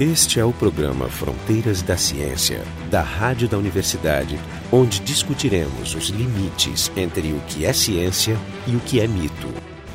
Este 0.00 0.40
é 0.40 0.44
o 0.44 0.54
programa 0.54 1.06
Fronteiras 1.06 1.82
da 1.82 1.98
Ciência, 1.98 2.62
da 2.90 3.02
Rádio 3.02 3.46
da 3.46 3.58
Universidade, 3.58 4.40
onde 4.72 5.00
discutiremos 5.00 5.94
os 5.94 6.08
limites 6.08 6.90
entre 6.96 7.30
o 7.32 7.40
que 7.46 7.66
é 7.66 7.74
ciência 7.74 8.34
e 8.66 8.74
o 8.74 8.80
que 8.80 9.00
é 9.00 9.06
mito. 9.06 9.48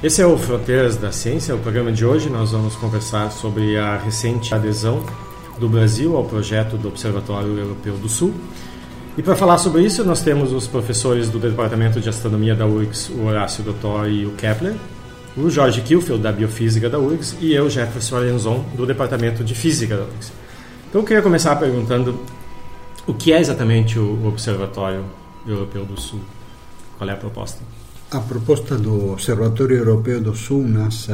Esse 0.04 0.22
é 0.22 0.26
o 0.26 0.38
Fronteiras 0.38 0.98
da 0.98 1.12
Ciência, 1.12 1.56
o 1.56 1.60
programa 1.60 1.92
de 1.92 2.06
hoje. 2.06 2.30
Nós 2.30 2.52
vamos 2.52 2.76
conversar 2.76 3.32
sobre 3.32 3.76
a 3.76 3.98
recente 3.98 4.54
adesão 4.54 5.04
do 5.60 5.68
Brasil 5.68 6.16
ao 6.16 6.26
projeto 6.26 6.78
do 6.78 6.90
Observatório 6.90 7.58
Europeu 7.58 7.98
do 7.98 8.08
Sul. 8.08 8.36
E 9.18 9.24
para 9.24 9.36
falar 9.36 9.58
sobre 9.58 9.82
isso, 9.82 10.06
nós 10.06 10.22
temos 10.22 10.54
os 10.54 10.68
professores 10.68 11.28
do 11.28 11.40
Departamento 11.40 12.00
de 12.00 12.08
Astronomia 12.08 12.54
da 12.54 12.68
URGS, 12.68 13.10
o 13.10 13.26
Horácio 13.26 13.64
Dottor 13.64 14.08
e 14.08 14.28
o 14.28 14.32
Kepler, 14.34 14.76
o 15.38 15.50
Jorge 15.50 15.82
Kilfield, 15.82 16.22
da 16.22 16.32
Biofísica 16.32 16.90
da 16.90 16.98
URGS, 16.98 17.38
e 17.40 17.54
eu, 17.54 17.70
Jefferson 17.70 18.18
Arenzon, 18.18 18.66
do 18.76 18.86
Departamento 18.86 19.44
de 19.44 19.54
Física 19.54 19.96
da 19.96 20.04
URGS. 20.04 20.32
Então, 20.90 21.02
eu 21.02 21.06
queria 21.06 21.22
começar 21.22 21.56
perguntando 21.58 22.20
o 23.06 23.14
que 23.14 23.32
é 23.32 23.40
exatamente 23.40 24.00
o 24.00 24.28
Observatório 24.28 25.06
Europeu 25.46 25.86
do 25.86 26.00
Sul? 26.00 26.22
Qual 26.98 27.10
é 27.10 27.14
a 27.14 27.18
proposta? 27.18 27.62
A 28.10 28.20
proposta 28.20 28.78
do 28.78 29.12
Observatório 29.12 29.78
Europeu 29.78 30.20
do 30.22 30.34
Sul 30.34 30.64
nasce 30.66 31.12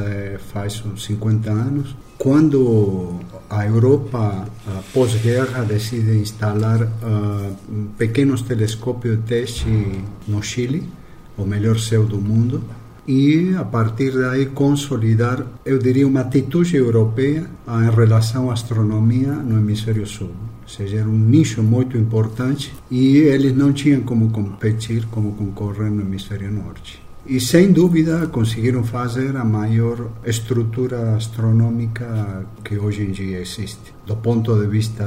faz 0.52 0.84
uns 0.86 1.06
50 1.06 1.52
anos, 1.52 1.96
quando 2.18 3.20
a 3.50 3.66
Europa, 3.66 4.48
pós-guerra, 4.94 5.64
decide 5.64 6.18
instalar 6.18 6.84
uh, 6.84 7.56
pequenos 7.98 8.44
telescópios 8.44 9.18
de 9.18 9.24
teste 9.24 10.04
no 10.28 10.42
Chile, 10.42 10.88
o 11.36 11.44
melhor 11.44 11.80
céu 11.80 12.06
do 12.06 12.18
mundo, 12.18 12.64
e 13.08 13.54
a 13.56 13.66
partir 13.66 14.12
daí 14.12 14.48
consolidar, 14.48 15.46
eu 15.66 15.78
diria, 15.78 16.08
uma 16.08 16.22
atitude 16.22 16.76
europeia 16.76 17.46
em 17.68 17.90
relação 17.90 18.50
à 18.50 18.54
astronomia 18.54 19.34
no 19.34 19.58
hemisfério 19.58 20.06
sul. 20.06 20.32
Ou 20.64 20.70
seja, 20.70 21.00
era 21.00 21.10
um 21.10 21.18
nicho 21.18 21.62
muito 21.62 21.98
importante 21.98 22.74
e 22.90 23.18
eles 23.18 23.56
não 23.56 23.74
tinham 23.74 24.02
como 24.02 24.30
competir, 24.30 25.06
como 25.12 25.34
concorrer 25.34 25.92
no 25.92 26.02
hemisfério 26.02 26.52
norte. 26.52 27.04
E 27.26 27.40
sem 27.40 27.72
dúvida 27.72 28.28
conseguiram 28.28 28.84
fazer 28.84 29.38
a 29.38 29.46
maior 29.46 30.10
estrutura 30.26 31.16
astronômica 31.16 32.46
que 32.66 32.78
hoje 32.78 33.04
em 33.04 33.12
dia 33.12 33.40
existe, 33.40 33.94
do 34.06 34.18
ponto 34.18 34.54
de 34.60 34.68
vista 34.68 35.06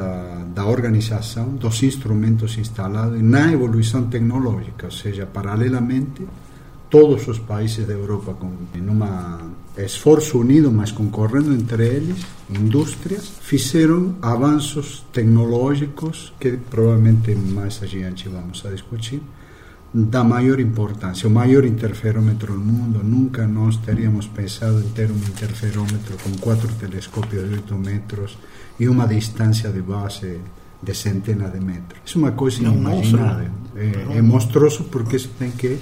da 0.54 0.64
organização, 0.64 1.48
dos 1.50 1.82
instrumentos 1.82 2.56
instalados 2.56 3.20
e 3.20 3.22
na 3.22 3.52
evolução 3.52 4.04
tecnológica, 4.04 4.86
ou 4.86 4.92
seja, 4.92 5.26
paralelamente 5.26 6.26
todos 6.96 7.28
os 7.28 7.38
países 7.38 7.86
da 7.86 7.92
Europa 7.92 8.32
com 8.32 8.50
numa 8.80 9.38
esforço 9.76 10.38
unido, 10.38 10.72
mas 10.72 10.90
concorrendo 10.90 11.52
entre 11.52 11.86
eles, 11.86 12.24
indústrias, 12.48 13.30
fizeram 13.42 14.14
avanços 14.22 15.04
tecnológicos 15.12 16.32
que 16.40 16.52
provavelmente 16.52 17.34
mais 17.34 17.82
adiante 17.82 18.30
vamos 18.30 18.64
a 18.64 18.70
discutir, 18.70 19.20
da 19.92 20.24
maior 20.24 20.58
importância, 20.58 21.28
o 21.28 21.30
maior 21.30 21.66
interferômetro 21.66 22.54
do 22.54 22.60
mundo. 22.60 23.04
Nunca 23.04 23.46
nós 23.46 23.76
teríamos 23.76 24.26
pensado 24.26 24.80
em 24.80 24.88
ter 24.88 25.10
um 25.10 25.16
interferômetro 25.16 26.16
com 26.24 26.30
quatro 26.38 26.68
telescópios 26.80 27.46
de 27.46 27.56
8 27.56 27.74
metros 27.74 28.38
e 28.80 28.88
uma 28.88 29.06
distância 29.06 29.68
de 29.68 29.82
base 29.82 30.40
de 30.82 30.94
centenas 30.94 31.52
de 31.52 31.60
metros. 31.60 32.14
É 32.14 32.18
uma 32.18 32.32
coisa 32.32 32.62
inimaginável. 32.62 33.50
É, 33.76 34.16
é 34.16 34.22
monstruoso 34.22 34.84
porque 34.84 35.16
isso 35.16 35.30
tem 35.38 35.50
que 35.50 35.78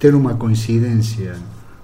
ter 0.00 0.14
uma 0.14 0.34
coincidência 0.34 1.36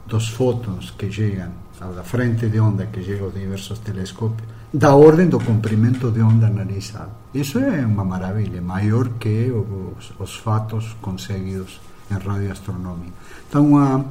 dos 0.06 0.28
fótons 0.28 0.90
que 0.90 1.12
chegam 1.12 1.50
à 1.80 2.02
frente 2.02 2.48
de 2.48 2.58
onda 2.58 2.86
que 2.86 3.02
chegam 3.04 3.26
aos 3.26 3.34
diversos 3.34 3.78
telescópios 3.80 4.48
da 4.72 4.94
ordem 4.94 5.28
do 5.28 5.38
comprimento 5.38 6.10
de 6.10 6.22
onda 6.22 6.46
analisado. 6.46 7.10
Isso 7.34 7.58
é 7.58 7.84
uma 7.84 8.04
maravilha, 8.04 8.60
maior 8.62 9.10
que 9.20 9.50
os, 9.50 10.12
os 10.18 10.36
fatos 10.36 10.96
conseguidos 11.02 11.78
em 12.10 12.14
radioastronomia. 12.14 13.12
Então, 13.48 13.76
a, 13.76 14.02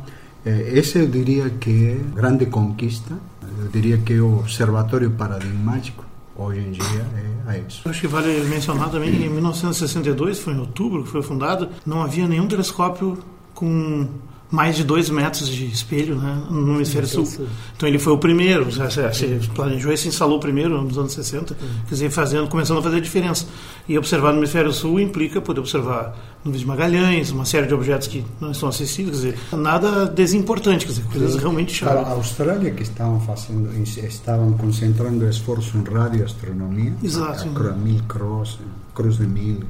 essa 0.46 1.00
eu 1.00 1.08
diria 1.08 1.50
que 1.50 1.88
é 1.88 2.00
grande 2.14 2.46
conquista, 2.46 3.16
eu 3.60 3.70
diria 3.70 3.98
que 3.98 4.14
é 4.14 4.22
o 4.22 4.40
observatório 4.40 5.10
paradigmático 5.12 6.06
hoje 6.36 6.60
em 6.60 6.72
dia 6.72 7.08
é, 7.48 7.56
é, 7.56 7.64
isso. 7.68 7.88
Acho 7.88 8.02
que 8.02 8.08
vale 8.08 8.44
mencionar 8.44 8.92
também 8.92 9.12
que 9.12 9.24
em 9.24 9.30
1962, 9.30 10.40
foi 10.40 10.54
em 10.54 10.60
outubro 10.60 11.04
que 11.04 11.10
foi 11.10 11.24
fundado, 11.24 11.70
não 11.86 12.04
havia 12.04 12.28
nenhum 12.28 12.48
telescópio 12.48 13.18
com 13.56 14.08
mais 14.52 14.76
de 14.76 14.84
dois 14.84 15.10
metros 15.10 15.50
de 15.50 15.66
espelho 15.66 16.16
né, 16.16 16.44
no 16.50 16.76
hemisfério 16.76 17.08
sul. 17.08 17.28
Então 17.76 17.90
ele 17.90 17.98
foi 17.98 18.14
o 18.14 18.18
primeiro, 18.18 18.68
se 18.72 19.50
planejou 19.54 19.92
e 19.92 19.98
se 19.98 20.08
instalou 20.08 20.40
primeiro 20.40 20.82
nos 20.82 20.98
anos 20.98 21.14
60, 21.14 21.56
quer 21.56 21.90
dizer, 21.90 22.10
fazendo, 22.12 22.48
começando 22.48 22.78
a 22.78 22.82
fazer 22.82 22.98
a 22.98 23.00
diferença. 23.02 23.48
E 23.88 23.98
observar 23.98 24.32
no 24.32 24.40
hemisfério 24.40 24.72
sul 24.72 25.00
implica 25.00 25.42
poder 25.42 25.60
observar 25.60 26.16
nuvens 26.44 26.62
de 26.62 26.68
Magalhães, 26.68 27.32
uma 27.32 27.44
série 27.44 27.66
de 27.66 27.74
objetos 27.74 28.08
que 28.08 28.24
não 28.40 28.52
estão 28.52 28.70
acessíveis, 28.70 29.20
quer 29.20 29.32
dizer, 29.32 29.58
nada 29.58 30.06
desimportante, 30.06 30.86
quer 30.86 30.92
dizer, 30.92 31.06
coisas 31.06 31.34
Sim. 31.34 31.40
realmente 31.40 31.74
chaves. 31.74 32.04
Para 32.04 32.08
a 32.08 32.14
Austrália, 32.14 32.72
que 32.72 32.84
estavam 32.84 33.20
fazendo, 33.22 33.70
estavam 33.82 34.54
concentrando 34.54 35.28
esforço 35.28 35.78
em 35.78 35.84
radioastronomia, 35.84 36.94
Exato, 37.04 37.50
a, 37.50 37.72
Mil 37.74 38.02
Cross, 38.08 38.60
Cruz 38.94 39.18
de 39.18 39.26
Mil, 39.26 39.60
né? 39.60 39.66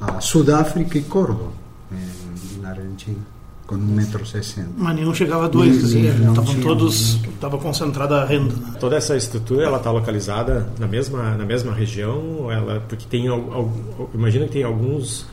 a 0.00 0.20
Sudáfrica 0.20 0.98
e 0.98 1.02
Córdoba, 1.02 1.52
na 2.60 2.70
Argentina 2.70 3.18
com 3.70 3.76
1,60m. 3.76 4.64
Mas 4.76 4.96
nenhum 4.96 5.14
chegava 5.14 5.44
a 5.44 5.48
dois, 5.48 5.94
estavam 5.94 6.60
todos, 6.60 7.20
estava 7.24 7.56
concentrada 7.56 8.16
a 8.16 8.24
renda. 8.24 8.52
Né? 8.52 8.76
Toda 8.80 8.96
essa 8.96 9.16
estrutura 9.16 9.64
ela 9.64 9.76
está 9.76 9.92
localizada 9.92 10.66
na 10.76 10.88
mesma 10.88 11.36
na 11.36 11.44
mesma 11.44 11.72
região, 11.72 12.50
ela 12.50 12.82
porque 12.88 13.06
tem 13.08 13.26
imagina 14.12 14.46
que 14.46 14.52
tem 14.52 14.64
alguns 14.64 15.24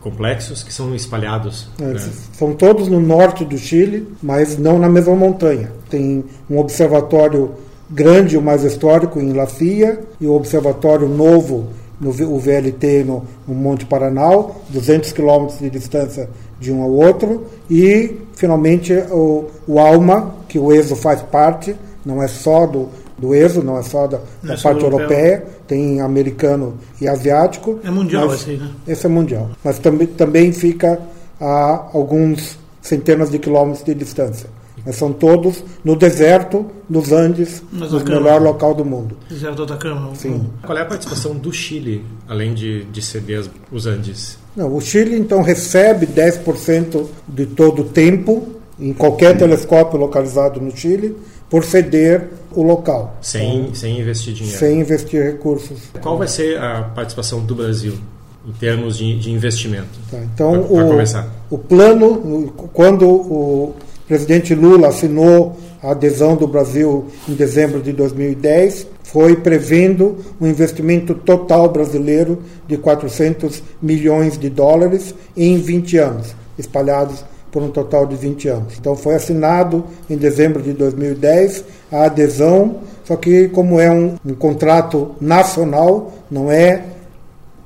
complexos 0.00 0.64
que 0.64 0.74
são 0.74 0.94
espalhados. 0.96 1.68
É, 1.80 1.84
né? 1.84 2.10
São 2.32 2.54
todos 2.54 2.88
no 2.88 3.00
norte 3.00 3.44
do 3.44 3.56
Chile, 3.56 4.08
mas 4.20 4.58
não 4.58 4.80
na 4.80 4.88
mesma 4.88 5.14
montanha. 5.14 5.72
Tem 5.88 6.24
um 6.50 6.58
observatório 6.58 7.52
grande, 7.88 8.36
o 8.36 8.42
mais 8.42 8.64
histórico, 8.64 9.20
em 9.20 9.32
La 9.32 9.46
Cia, 9.46 10.00
e 10.20 10.26
o 10.26 10.32
observatório 10.32 11.08
novo 11.08 11.68
no 12.00 12.10
o 12.10 12.38
VLT 12.38 13.04
no, 13.04 13.24
no 13.48 13.54
Monte 13.54 13.86
Paranal, 13.86 14.62
200 14.68 15.12
quilômetros 15.12 15.58
de 15.58 15.70
distância 15.70 16.28
de 16.58 16.72
um 16.72 16.82
ao 16.82 16.90
outro, 16.90 17.46
e 17.70 18.18
finalmente 18.34 18.92
o, 19.10 19.46
o 19.66 19.78
ALMA, 19.78 20.34
que 20.48 20.58
o 20.58 20.72
ESO 20.72 20.96
faz 20.96 21.22
parte, 21.22 21.76
não 22.04 22.22
é 22.22 22.28
só 22.28 22.66
do, 22.66 22.88
do 23.18 23.34
ESO, 23.34 23.62
não 23.62 23.78
é 23.78 23.82
só 23.82 24.06
da, 24.06 24.20
da 24.42 24.54
é 24.54 24.56
parte 24.56 24.82
europeia, 24.82 25.44
tem 25.66 26.00
americano 26.00 26.78
e 27.00 27.08
asiático. 27.08 27.80
É 27.82 27.90
mundial 27.90 28.32
esse 28.32 28.50
aí, 28.50 28.56
né? 28.56 28.70
Esse 28.86 29.06
é 29.06 29.08
mundial. 29.08 29.50
Mas 29.64 29.78
também, 29.78 30.06
também 30.06 30.52
fica 30.52 31.00
a 31.40 31.90
alguns 31.92 32.58
centenas 32.80 33.30
de 33.30 33.38
quilômetros 33.38 33.84
de 33.84 33.94
distância. 33.94 34.48
Mas 34.84 34.96
são 34.96 35.12
todos 35.12 35.64
no 35.84 35.96
deserto 35.96 36.64
dos 36.88 37.10
Andes, 37.10 37.62
no 37.72 38.04
melhor 38.04 38.40
local 38.40 38.72
do 38.72 38.84
mundo. 38.84 39.16
Deserto 39.28 39.56
do 39.56 39.62
Atacama. 39.64 40.14
Sim. 40.14 40.48
Qual 40.64 40.78
é 40.78 40.82
a 40.82 40.84
participação 40.84 41.34
do 41.34 41.52
Chile, 41.52 42.04
além 42.28 42.54
de, 42.54 42.84
de 42.84 43.02
ceder 43.02 43.44
os 43.72 43.86
Andes? 43.86 44.38
Não, 44.56 44.74
o 44.74 44.80
Chile, 44.80 45.16
então, 45.16 45.42
recebe 45.42 46.06
10% 46.06 47.06
de 47.28 47.46
todo 47.46 47.82
o 47.82 47.84
tempo 47.84 48.48
em 48.78 48.92
qualquer 48.92 49.36
telescópio 49.36 49.98
localizado 49.98 50.60
no 50.60 50.74
Chile 50.74 51.16
por 51.48 51.64
ceder 51.64 52.28
o 52.52 52.62
local. 52.62 53.16
Sem, 53.20 53.60
então, 53.60 53.74
sem 53.74 54.00
investir 54.00 54.34
dinheiro. 54.34 54.58
Sem 54.58 54.80
investir 54.80 55.22
recursos. 55.22 55.78
Qual 56.00 56.18
vai 56.18 56.28
ser 56.28 56.58
a 56.58 56.82
participação 56.82 57.40
do 57.40 57.54
Brasil 57.54 57.94
em 58.46 58.52
termos 58.52 58.96
de, 58.96 59.18
de 59.18 59.30
investimento? 59.30 59.98
Tá, 60.10 60.18
então, 60.18 60.52
pra, 60.52 60.62
pra 60.62 60.84
o, 60.84 60.88
começar. 60.88 61.28
o 61.50 61.58
plano, 61.58 62.52
quando 62.72 63.08
o 63.08 63.74
o 64.06 64.08
presidente 64.08 64.54
Lula 64.54 64.86
assinou 64.86 65.56
a 65.82 65.90
adesão 65.90 66.36
do 66.36 66.46
Brasil 66.46 67.06
em 67.28 67.34
dezembro 67.34 67.82
de 67.82 67.92
2010, 67.92 68.86
foi 69.02 69.34
prevendo 69.34 70.18
um 70.40 70.46
investimento 70.46 71.12
total 71.12 71.68
brasileiro 71.70 72.38
de 72.68 72.76
400 72.76 73.60
milhões 73.82 74.38
de 74.38 74.48
dólares 74.48 75.12
em 75.36 75.58
20 75.58 75.98
anos, 75.98 76.36
espalhados 76.56 77.24
por 77.50 77.64
um 77.64 77.68
total 77.68 78.06
de 78.06 78.14
20 78.14 78.46
anos. 78.46 78.74
Então 78.78 78.94
foi 78.94 79.16
assinado 79.16 79.84
em 80.08 80.16
dezembro 80.16 80.62
de 80.62 80.72
2010 80.72 81.64
a 81.90 82.04
adesão, 82.04 82.76
só 83.02 83.16
que 83.16 83.48
como 83.48 83.80
é 83.80 83.90
um, 83.90 84.14
um 84.24 84.34
contrato 84.34 85.16
nacional, 85.20 86.12
não 86.30 86.48
é 86.48 86.84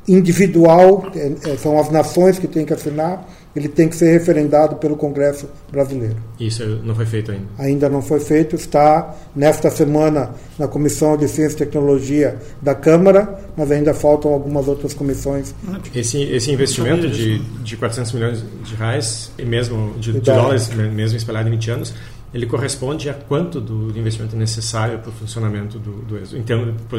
individual, 0.08 1.04
é, 1.14 1.52
é 1.52 1.56
são 1.58 1.78
as 1.78 1.90
nações 1.90 2.38
que 2.38 2.48
têm 2.48 2.64
que 2.64 2.72
assinar, 2.72 3.28
ele 3.54 3.68
tem 3.68 3.88
que 3.88 3.96
ser 3.96 4.12
referendado 4.12 4.76
pelo 4.76 4.96
Congresso 4.96 5.48
brasileiro. 5.70 6.16
Isso 6.38 6.64
não 6.84 6.94
foi 6.94 7.06
feito 7.06 7.32
ainda? 7.32 7.46
Ainda 7.58 7.88
não 7.88 8.00
foi 8.00 8.20
feito. 8.20 8.54
Está 8.54 9.14
nesta 9.34 9.70
semana 9.70 10.30
na 10.58 10.68
Comissão 10.68 11.16
de 11.16 11.26
Ciência 11.28 11.54
e 11.54 11.58
Tecnologia 11.58 12.38
da 12.62 12.74
Câmara, 12.74 13.40
mas 13.56 13.70
ainda 13.70 13.92
faltam 13.92 14.32
algumas 14.32 14.68
outras 14.68 14.94
comissões. 14.94 15.54
Esse, 15.94 16.22
esse 16.22 16.50
investimento 16.50 17.08
de, 17.08 17.38
de 17.38 17.76
400 17.76 18.12
milhões 18.12 18.44
de 18.64 18.74
reais, 18.76 19.32
e 19.38 19.44
mesmo 19.44 19.94
de, 19.98 20.12
de 20.12 20.20
dólares, 20.20 20.68
mesmo 20.68 21.16
espalhado 21.16 21.48
em 21.48 21.52
20 21.52 21.70
anos, 21.70 21.94
ele 22.32 22.46
corresponde 22.46 23.10
a 23.10 23.14
quanto 23.14 23.60
do 23.60 23.96
investimento 23.98 24.36
necessário 24.36 24.98
para 25.00 25.10
o 25.10 25.12
funcionamento 25.12 25.78
do, 25.78 25.90
do 26.02 26.16
ESO? 26.16 26.36
Em 26.36 26.42
termos, 26.42 26.74
por 26.88 26.98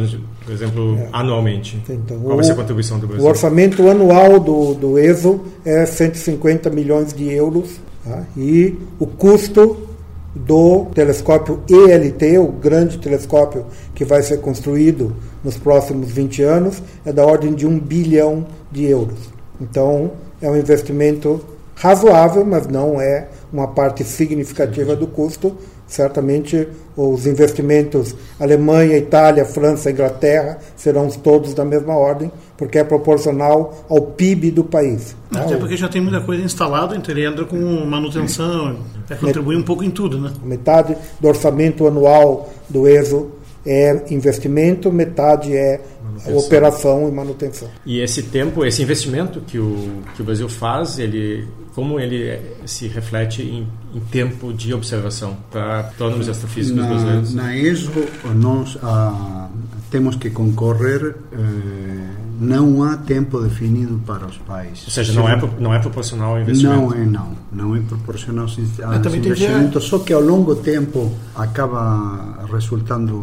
exemplo, 0.51 0.97
é. 0.97 1.09
anualmente. 1.13 1.81
Então, 1.89 2.19
Qual 2.19 2.33
o, 2.33 2.35
vai 2.35 2.43
ser 2.43 2.51
a 2.51 2.55
contribuição 2.55 2.99
do 2.99 3.07
Brasil? 3.07 3.25
O 3.25 3.29
orçamento 3.29 3.89
anual 3.89 4.39
do, 4.39 4.73
do 4.73 4.99
ESO 4.99 5.41
é 5.63 5.85
150 5.85 6.69
milhões 6.69 7.13
de 7.13 7.31
euros 7.31 7.79
tá? 8.03 8.25
e 8.35 8.77
o 8.99 9.07
custo 9.07 9.87
do 10.35 10.85
telescópio 10.93 11.61
ELT, 11.69 12.37
o 12.37 12.51
grande 12.51 12.97
telescópio 12.97 13.65
que 13.93 14.03
vai 14.03 14.21
ser 14.23 14.39
construído 14.39 15.15
nos 15.43 15.57
próximos 15.57 16.11
20 16.11 16.41
anos, 16.43 16.81
é 17.05 17.11
da 17.11 17.25
ordem 17.25 17.53
de 17.53 17.65
um 17.65 17.79
bilhão 17.79 18.45
de 18.71 18.85
euros. 18.85 19.19
Então, 19.59 20.11
é 20.41 20.49
um 20.49 20.57
investimento 20.57 21.41
razoável, 21.75 22.45
mas 22.45 22.67
não 22.67 22.99
é 23.01 23.27
uma 23.51 23.67
parte 23.67 24.03
significativa 24.03 24.95
do 24.95 25.07
custo. 25.07 25.55
Certamente 25.87 26.69
os 26.95 27.27
investimentos 27.27 28.15
Alemanha, 28.39 28.97
Itália, 28.97 29.43
França, 29.43 29.91
Inglaterra 29.91 30.57
serão 30.75 31.09
todos 31.09 31.53
da 31.53 31.65
mesma 31.65 31.95
ordem, 31.95 32.31
porque 32.57 32.77
é 32.77 32.83
proporcional 32.83 33.85
ao 33.89 34.01
PIB 34.01 34.51
do 34.51 34.63
país. 34.63 35.15
Até 35.35 35.57
porque 35.57 35.75
já 35.75 35.89
tem 35.89 36.01
muita 36.01 36.21
coisa 36.21 36.43
instalada, 36.43 36.95
então 36.95 37.13
ele 37.13 37.25
entra 37.25 37.43
com 37.43 37.57
manutenção, 37.85 38.77
é, 39.09 39.15
contribui 39.15 39.57
um 39.57 39.63
pouco 39.63 39.83
em 39.83 39.89
tudo. 39.89 40.17
Né? 40.17 40.31
Metade 40.43 40.95
do 41.19 41.27
orçamento 41.27 41.85
anual 41.85 42.49
do 42.69 42.87
ESO 42.87 43.31
é 43.65 44.05
investimento, 44.09 44.91
metade 44.91 45.55
é 45.55 45.81
manutenção. 46.25 46.47
operação 46.47 47.09
e 47.09 47.11
manutenção. 47.11 47.69
E 47.85 47.99
esse 47.99 48.23
tempo, 48.23 48.65
esse 48.65 48.81
investimento 48.81 49.41
que 49.41 49.57
o, 49.57 50.03
que 50.15 50.21
o 50.21 50.25
Brasil 50.25 50.47
faz, 50.49 50.99
ele 50.99 51.47
como 51.73 51.99
ele 51.99 52.39
se 52.65 52.87
reflete 52.87 53.41
em, 53.41 53.67
em 53.95 53.99
tempo 53.99 54.51
de 54.53 54.73
observação 54.73 55.37
para 55.49 55.79
astrônomos 55.81 56.27
astrofísicos 56.27 56.81
na, 56.81 56.87
brasileiros? 56.87 57.33
Na 57.33 57.55
ESO, 57.55 57.91
nós 58.35 58.77
ah, 58.83 59.49
temos 59.91 60.15
que 60.15 60.29
concorrer, 60.29 61.15
eh, 61.33 62.09
não 62.39 62.81
há 62.81 62.95
tempo 62.95 63.41
definido 63.41 63.99
para 64.07 64.25
os 64.25 64.37
países. 64.37 64.85
Ou 64.85 64.91
seja, 64.91 65.13
não 65.13 65.27
é, 65.27 65.39
não 65.59 65.73
é 65.73 65.79
proporcional 65.79 66.31
ao 66.31 66.41
investimento? 66.41 66.79
Não 66.79 66.93
é, 66.93 67.05
não. 67.05 67.37
Não 67.51 67.75
é 67.75 67.81
proporcional 67.81 68.47
ao 68.47 69.15
investimento, 69.15 69.81
só 69.81 69.99
que 69.99 70.13
ao 70.13 70.21
longo 70.21 70.55
tempo 70.55 71.11
acaba 71.35 72.39
resultando 72.51 73.13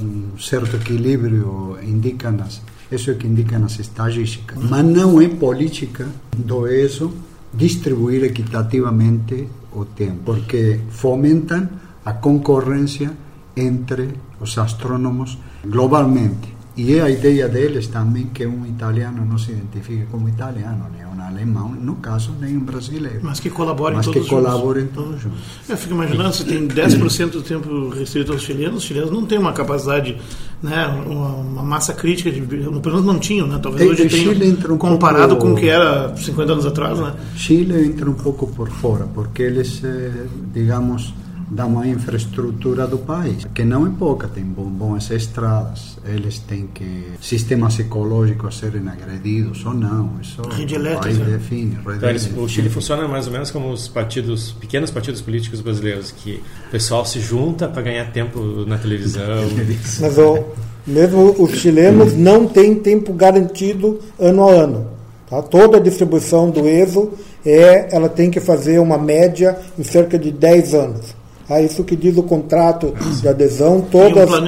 um 0.00 0.38
certo 0.38 0.76
equilíbrio, 0.76 1.76
indica 1.82 2.30
nas, 2.30 2.62
isso 2.90 3.10
é 3.10 3.14
o 3.14 3.16
que 3.16 3.26
indica 3.26 3.58
nas 3.58 3.78
estatísticas. 3.80 4.58
Mas 4.62 4.84
não 4.84 5.20
é 5.20 5.28
política 5.28 6.06
do 6.36 6.68
ESO 6.68 7.12
distribuir 7.52 8.24
equitativamente 8.24 9.48
o 9.74 9.84
tempo, 9.84 10.20
porque 10.24 10.80
fomentan 10.88 11.68
a 12.04 12.12
concorrência 12.14 13.10
entre 13.56 14.10
os 14.40 14.56
astrónomos 14.58 15.38
globalmente. 15.64 16.52
E 16.74 16.94
é 16.94 17.02
a 17.02 17.10
ideia 17.10 17.48
deles 17.48 17.86
também 17.88 18.26
que 18.26 18.46
um 18.46 18.64
italiano 18.64 19.26
não 19.26 19.36
se 19.36 19.52
identifique 19.52 20.06
como 20.10 20.26
italiano, 20.26 20.86
nem 20.90 21.04
um 21.04 21.12
alemão, 21.32 21.68
no 21.68 21.96
caso, 21.96 22.34
nem 22.40 22.56
um 22.56 22.60
brasileiro. 22.60 23.20
Mas 23.22 23.40
que 23.40 23.50
colaborem 23.50 23.96
Mas 23.96 24.06
todos 24.06 24.22
que 24.22 24.28
colaborem 24.28 24.84
juntos. 24.84 25.04
todos 25.04 25.20
juntos. 25.20 25.40
Eu 25.68 25.76
fico 25.76 25.94
imaginando, 25.94 26.32
se 26.34 26.44
tem 26.44 26.66
10% 26.66 27.30
do 27.30 27.42
tempo 27.42 27.88
restrito 27.90 28.32
aos 28.32 28.42
chilenos, 28.42 28.78
os 28.78 28.84
chilenos 28.84 29.10
não 29.10 29.26
têm 29.26 29.38
uma 29.38 29.52
capacidade, 29.52 30.16
né, 30.62 30.86
uma, 31.06 31.62
massa 31.62 31.92
crítica, 31.92 32.30
de, 32.30 32.40
pelo 32.40 32.80
menos 32.80 33.04
não 33.04 33.18
tinham, 33.18 33.46
né? 33.46 33.58
talvez 33.62 33.90
hoje 33.90 34.08
tenham, 34.08 34.74
um 34.74 34.78
comparado 34.78 35.36
pouco, 35.36 35.48
com 35.48 35.52
o 35.52 35.56
que 35.56 35.68
era 35.68 36.16
50 36.16 36.52
anos 36.52 36.66
atrás. 36.66 36.98
Né? 36.98 37.14
Chile 37.36 37.86
entra 37.86 38.10
um 38.10 38.14
pouco 38.14 38.46
por 38.46 38.70
fora, 38.70 39.06
porque 39.14 39.42
eles, 39.42 39.82
eh, 39.84 40.26
digamos, 40.52 41.14
da 41.52 41.66
uma 41.66 41.86
infraestrutura 41.86 42.86
do 42.86 42.96
país, 42.96 43.46
que 43.54 43.62
não 43.62 43.86
é 43.86 43.90
pouca, 43.90 44.26
tem 44.26 44.42
boas 44.42 45.10
estradas, 45.10 45.98
eles 46.04 46.38
têm 46.38 46.66
que 46.72 47.04
sistemas 47.20 47.78
ecológicos 47.78 48.56
a 48.56 48.58
serem 48.58 48.88
agredidos 48.88 49.64
ou 49.66 49.74
não, 49.74 50.18
isso 50.22 50.40
rede 50.48 50.74
elétrica. 50.74 51.24
define. 51.24 51.78
Então, 51.94 52.08
eles, 52.08 52.30
o 52.34 52.48
Chile 52.48 52.70
funciona 52.70 53.06
mais 53.06 53.26
ou 53.26 53.32
menos 53.32 53.50
como 53.50 53.70
os 53.70 53.86
partidos, 53.86 54.52
pequenos 54.52 54.90
partidos 54.90 55.20
políticos 55.20 55.60
brasileiros, 55.60 56.10
que 56.10 56.42
o 56.68 56.70
pessoal 56.70 57.04
se 57.04 57.20
junta 57.20 57.68
para 57.68 57.82
ganhar 57.82 58.10
tempo 58.12 58.64
na 58.66 58.78
televisão. 58.78 59.22
Mas 60.00 60.16
o, 60.16 60.44
mesmo 60.86 61.34
os 61.38 61.58
chilenos 61.58 62.14
não 62.14 62.46
têm 62.46 62.74
tempo 62.76 63.12
garantido 63.12 64.00
ano 64.18 64.48
a 64.48 64.52
ano. 64.52 64.88
Tá? 65.28 65.42
Toda 65.42 65.76
a 65.76 65.80
distribuição 65.80 66.50
do 66.50 66.66
ESO 66.66 67.12
é, 67.44 67.94
ela 67.94 68.08
tem 68.08 68.30
que 68.30 68.40
fazer 68.40 68.78
uma 68.78 68.96
média 68.96 69.58
em 69.78 69.82
cerca 69.82 70.18
de 70.18 70.30
10 70.30 70.74
anos. 70.74 71.21
Ah, 71.48 71.60
isso 71.60 71.84
que 71.84 71.96
diz 71.96 72.16
o 72.16 72.22
contrato 72.22 72.94
de 73.20 73.28
adesão. 73.28 73.80
Todas, 73.80 74.30
também, 74.30 74.40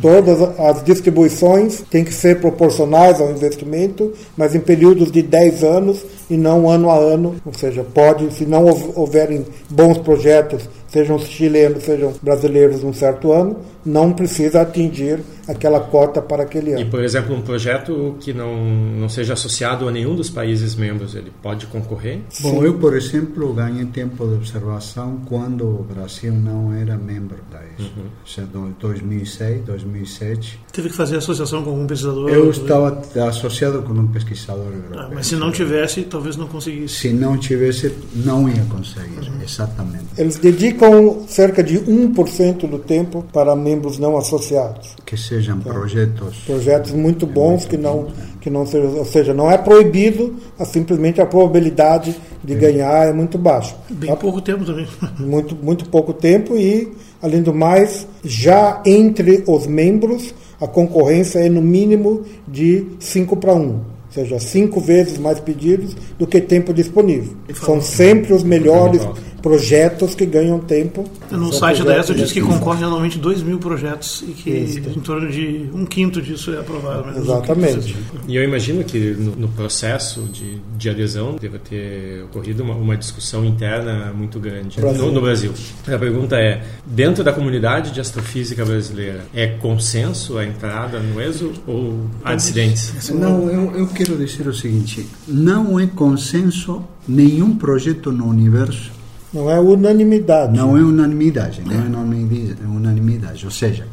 Todas 0.00 0.40
as 0.58 0.84
distribuições 0.84 1.82
têm 1.90 2.04
que 2.04 2.12
ser 2.12 2.40
proporcionais 2.40 3.20
ao 3.20 3.30
investimento, 3.30 4.12
mas 4.36 4.54
em 4.54 4.60
períodos 4.60 5.10
de 5.10 5.22
10 5.22 5.64
anos 5.64 6.04
e 6.28 6.36
não 6.36 6.68
ano 6.68 6.90
a 6.90 6.96
ano. 6.96 7.36
Ou 7.44 7.52
seja, 7.54 7.84
pode, 7.84 8.32
se 8.34 8.44
não 8.44 8.64
houverem 8.94 9.44
bons 9.70 9.98
projetos, 9.98 10.68
sejam 10.94 11.18
chilenos, 11.18 11.82
sejam 11.82 12.14
brasileiros, 12.22 12.84
num 12.84 12.92
certo 12.92 13.32
ano, 13.32 13.58
não 13.84 14.12
precisa 14.12 14.62
atingir 14.62 15.18
aquela 15.48 15.80
cota 15.80 16.22
para 16.22 16.44
aquele 16.44 16.72
ano. 16.72 16.80
E, 16.80 16.84
por 16.84 17.02
exemplo, 17.02 17.34
um 17.34 17.42
projeto 17.42 18.16
que 18.20 18.32
não, 18.32 18.54
não 18.64 19.08
seja 19.08 19.34
associado 19.34 19.88
a 19.88 19.90
nenhum 19.90 20.14
dos 20.14 20.30
países 20.30 20.74
membros, 20.76 21.14
ele 21.16 21.32
pode 21.42 21.66
concorrer? 21.66 22.20
Bom, 22.40 22.64
eu, 22.64 22.74
por 22.74 22.96
exemplo, 22.96 23.52
ganhei 23.52 23.84
tempo 23.86 24.24
de 24.26 24.34
observação 24.34 25.20
quando 25.26 25.64
o 25.64 25.82
Brasil 25.82 26.32
não 26.32 26.72
era 26.72 26.96
membro 26.96 27.38
da 27.50 27.58
ESO. 27.58 27.92
Uhum. 27.96 28.04
Isso 28.24 28.40
é 28.40 28.44
2006, 28.80 29.64
2007. 29.64 30.60
Teve 30.72 30.88
que 30.88 30.94
fazer 30.94 31.16
associação 31.16 31.62
com 31.62 31.70
algum 31.70 31.86
pesquisador? 31.86 32.30
Eu 32.30 32.50
estava 32.50 33.02
associado 33.28 33.82
com 33.82 33.92
um 33.92 34.06
pesquisador 34.06 34.66
europeu. 34.66 35.00
Ah, 35.00 35.10
mas 35.12 35.26
se 35.26 35.36
não 35.36 35.50
tivesse, 35.50 36.02
talvez 36.02 36.36
não 36.36 36.46
conseguisse. 36.46 36.94
Se 36.94 37.12
não 37.12 37.36
tivesse, 37.36 37.92
não 38.14 38.48
ia 38.48 38.64
conseguir, 38.70 39.28
uhum. 39.28 39.42
exatamente. 39.42 40.04
Eles 40.16 40.38
dedicam 40.38 40.83
cerca 41.26 41.62
de 41.62 41.78
1% 41.78 42.68
do 42.68 42.78
tempo 42.78 43.24
para 43.32 43.54
membros 43.54 43.98
não 43.98 44.16
associados. 44.16 44.94
Que 45.04 45.16
sejam 45.16 45.58
então, 45.58 45.72
projetos 45.72 46.36
projetos 46.46 46.92
muito 46.92 47.26
bons 47.26 47.64
que 47.64 47.76
não 47.76 48.08
que 48.40 48.50
não 48.50 48.66
seja, 48.66 48.86
ou 48.86 49.04
seja, 49.06 49.32
não 49.32 49.50
é 49.50 49.56
proibido, 49.56 50.34
simplesmente 50.66 51.20
a 51.20 51.24
probabilidade 51.24 52.14
de 52.42 52.54
ganhar 52.54 53.08
é 53.08 53.12
muito 53.12 53.38
baixa. 53.38 53.74
Bem 53.88 54.10
tá? 54.10 54.16
pouco 54.16 54.40
tempo 54.40 54.64
também. 54.64 54.86
Muito 55.18 55.56
muito 55.56 55.88
pouco 55.88 56.12
tempo 56.12 56.56
e 56.56 56.92
além 57.22 57.42
do 57.42 57.54
mais, 57.54 58.06
já 58.22 58.82
entre 58.84 59.42
os 59.46 59.66
membros 59.66 60.34
a 60.60 60.66
concorrência 60.66 61.38
é 61.38 61.48
no 61.48 61.62
mínimo 61.62 62.22
de 62.46 62.86
5 62.98 63.36
para 63.36 63.54
1 63.54 63.94
seja, 64.14 64.38
cinco 64.38 64.80
vezes 64.80 65.18
mais 65.18 65.40
pedidos 65.40 65.96
do 66.16 66.26
que 66.26 66.40
tempo 66.40 66.72
disponível. 66.72 67.34
São 67.54 67.80
sempre 67.80 68.32
os 68.32 68.44
melhores 68.44 69.02
projetos 69.44 70.14
que 70.14 70.24
ganham 70.24 70.58
tempo. 70.58 71.04
No 71.30 71.52
site 71.52 71.82
da 71.82 71.98
ESA 71.98 72.14
diz 72.14 72.32
que 72.32 72.40
concorre 72.40 72.82
anualmente 72.82 73.18
2 73.18 73.42
mil 73.42 73.58
projetos 73.58 74.24
e 74.26 74.32
que 74.32 74.48
Isso. 74.48 74.78
em 74.78 75.00
torno 75.00 75.30
de 75.30 75.68
um 75.74 75.84
quinto 75.84 76.22
disso 76.22 76.54
é 76.54 76.60
aprovado. 76.60 77.18
Exatamente. 77.18 77.94
Um 77.94 78.30
e 78.30 78.36
eu 78.36 78.42
imagino 78.42 78.82
que 78.82 78.98
no, 78.98 79.36
no 79.36 79.48
processo 79.48 80.22
de, 80.22 80.60
de, 80.78 80.88
adesão 80.88 81.36
deva 81.38 81.58
ter 81.58 82.24
ocorrido 82.24 82.62
uma, 82.62 82.74
uma 82.74 82.96
discussão 82.96 83.44
interna 83.44 84.14
muito 84.14 84.40
grande 84.40 84.80
Brasil. 84.80 85.04
No, 85.04 85.12
no, 85.12 85.20
Brasil. 85.20 85.52
A 85.86 85.98
pergunta 85.98 86.36
é, 86.36 86.62
dentro 86.86 87.22
da 87.22 87.30
comunidade 87.30 87.90
de 87.90 88.00
astrofísica 88.00 88.64
brasileira, 88.64 89.26
é 89.34 89.46
consenso 89.46 90.38
a 90.38 90.46
entrada 90.46 90.98
no 91.00 91.20
ESO 91.20 91.52
ou 91.66 92.06
há 92.24 92.34
dissidentes? 92.34 93.10
Não, 93.10 93.50
eu, 93.50 93.76
eu 93.76 93.86
quero 93.88 94.16
dizer 94.16 94.48
o 94.48 94.54
seguinte, 94.54 95.06
não 95.28 95.78
é 95.78 95.86
consenso 95.86 96.82
nenhum 97.06 97.54
projeto 97.54 98.10
no 98.10 98.26
universo 98.26 98.93
não 99.34 99.50
é 99.50 99.58
unanimidade. 99.58 100.56
Não 100.56 100.78
é 100.78 100.80
unanimidade, 100.80 101.60
não 101.66 101.74
é 101.74 102.66
unanimidade. 102.68 103.44
Ou 103.44 103.50
seja, 103.50 103.84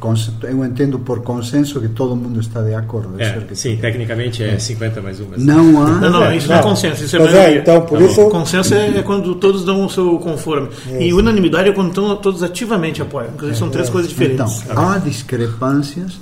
eu 0.43 0.63
entendo 0.63 0.99
por 0.99 1.21
consenso 1.21 1.81
que 1.81 1.89
todo 1.89 2.15
mundo 2.15 2.39
está 2.39 2.61
de 2.61 2.75
acordo. 2.75 3.19
É, 3.19 3.41
sim, 3.55 3.75
tecnicamente 3.77 4.43
é, 4.43 4.53
é 4.53 4.59
50 4.59 5.01
mais 5.01 5.19
1. 5.19 5.25
Não 5.37 5.83
há. 5.83 5.89
Não, 5.99 6.09
não, 6.11 6.35
isso 6.35 6.47
não, 6.47 6.57
é 6.57 6.61
consenso, 6.61 7.03
isso 7.03 7.15
é 7.15 7.19
maioria. 7.19 7.41
É, 7.41 7.57
então, 7.57 7.81
por 7.81 7.97
tá 7.97 8.05
isso... 8.05 8.29
Consenso 8.29 8.73
é, 8.75 8.99
é, 8.99 9.01
quando 9.01 9.33
todos 9.35 9.65
dão 9.65 9.83
o 9.85 9.89
seu 9.89 10.19
conforme. 10.19 10.69
E 10.99 11.11
unanimidade 11.11 11.69
é 11.69 11.71
quando 11.71 11.91
todos 12.17 12.43
ativamente 12.43 13.01
apoiam. 13.01 13.31
Inclusive, 13.33 13.57
são 13.57 13.69
três 13.69 13.89
coisas 13.89 14.09
diferentes. 14.09 14.61
Então, 14.63 14.89
há 14.89 14.99
discrepâncias, 14.99 16.19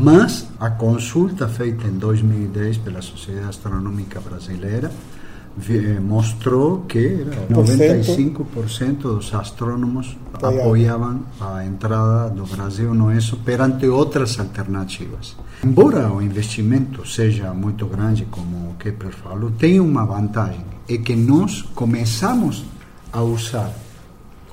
mas 0.00 0.48
a 0.58 0.70
consulta 0.70 1.46
feita 1.46 1.86
em 1.86 1.98
2010 1.98 2.78
pela 2.78 3.02
Sociedade 3.02 3.48
Astronômica 3.48 4.18
Brasileira 4.20 4.90
eh, 5.68 6.00
mostrou 6.00 6.82
que 6.88 7.26
95% 7.50 9.02
dos 9.02 9.34
astrônomos 9.34 10.16
apoiavam 10.34 11.20
a 11.40 11.64
entrada 11.64 12.30
do 12.30 12.44
Brasil 12.44 12.94
no 12.94 13.12
ESO 13.12 13.36
perante 13.38 13.86
outras 13.86 14.38
alternativas. 14.40 15.36
Embora 15.62 16.10
o 16.12 16.22
investimento 16.22 17.06
seja 17.06 17.52
muito 17.52 17.86
grande, 17.86 18.26
como 18.30 18.70
o 18.70 18.74
Kepler 18.78 19.12
falou, 19.12 19.50
tem 19.50 19.78
uma 19.78 20.04
vantagem, 20.04 20.64
é 20.88 20.96
que 20.96 21.14
nós 21.14 21.62
começamos 21.74 22.64
a 23.12 23.22
usar 23.22 23.72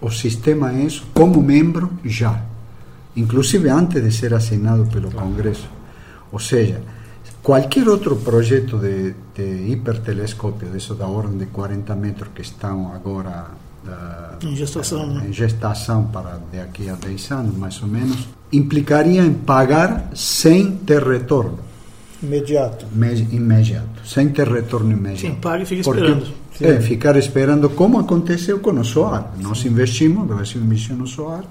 o 0.02 0.12
sistema 0.12 0.74
isso, 0.74 1.08
como 1.14 1.42
membro, 1.42 1.90
já. 2.04 2.44
Inclusive 3.16 3.70
antes 3.70 4.04
de 4.04 4.12
ser 4.12 4.34
assinado 4.34 4.86
pelo 4.88 5.12
Congresso. 5.12 5.70
Ou 6.32 6.40
seja, 6.40 6.82
qualquer 7.42 7.88
outro 7.88 8.16
projeto 8.18 8.78
de, 8.78 9.14
de 9.36 9.72
hipertelescópio, 9.72 10.70
disso 10.70 10.96
da 10.96 11.08
ordem 11.08 11.38
de 11.38 11.46
40 11.48 11.96
metros 11.96 12.30
que 12.34 12.42
estão 12.42 12.92
agora 12.94 13.48
da, 13.84 14.38
em 14.44 14.56
gestação, 14.56 15.08
né? 15.08 15.26
em 15.28 15.34
gestação 15.34 16.06
para 16.08 16.40
daqui 16.52 16.90
a 16.90 16.96
10 16.96 17.32
anos, 17.32 17.58
mais 17.58 17.82
ou 17.82 17.88
menos, 17.88 18.28
implicaria 18.52 19.22
em 19.22 19.34
pagar 19.34 20.10
sem 20.14 20.72
ter 20.78 21.02
retorno. 21.04 21.60
Imediato. 22.22 22.86
imediato, 23.32 24.06
sem 24.06 24.28
ter 24.30 24.48
retorno 24.48 24.92
imediato. 24.92 25.22
Sim, 25.22 25.36
paga 25.36 25.64
e 25.64 25.66
fica 25.66 25.84
Porque, 25.84 26.02
esperando. 26.02 26.34
É, 26.62 26.82
ficar 26.82 27.16
esperando 27.16 27.70
como 27.70 27.98
aconteceu 27.98 28.60
com 28.60 28.72
o 28.72 28.84
SOAR. 28.84 29.32
Nós 29.40 29.64
investimos, 29.64 30.24
o 30.24 30.26
Brasil 30.26 30.62
investiu 30.62 30.98
no 30.98 31.08
SOAR, 31.08 31.46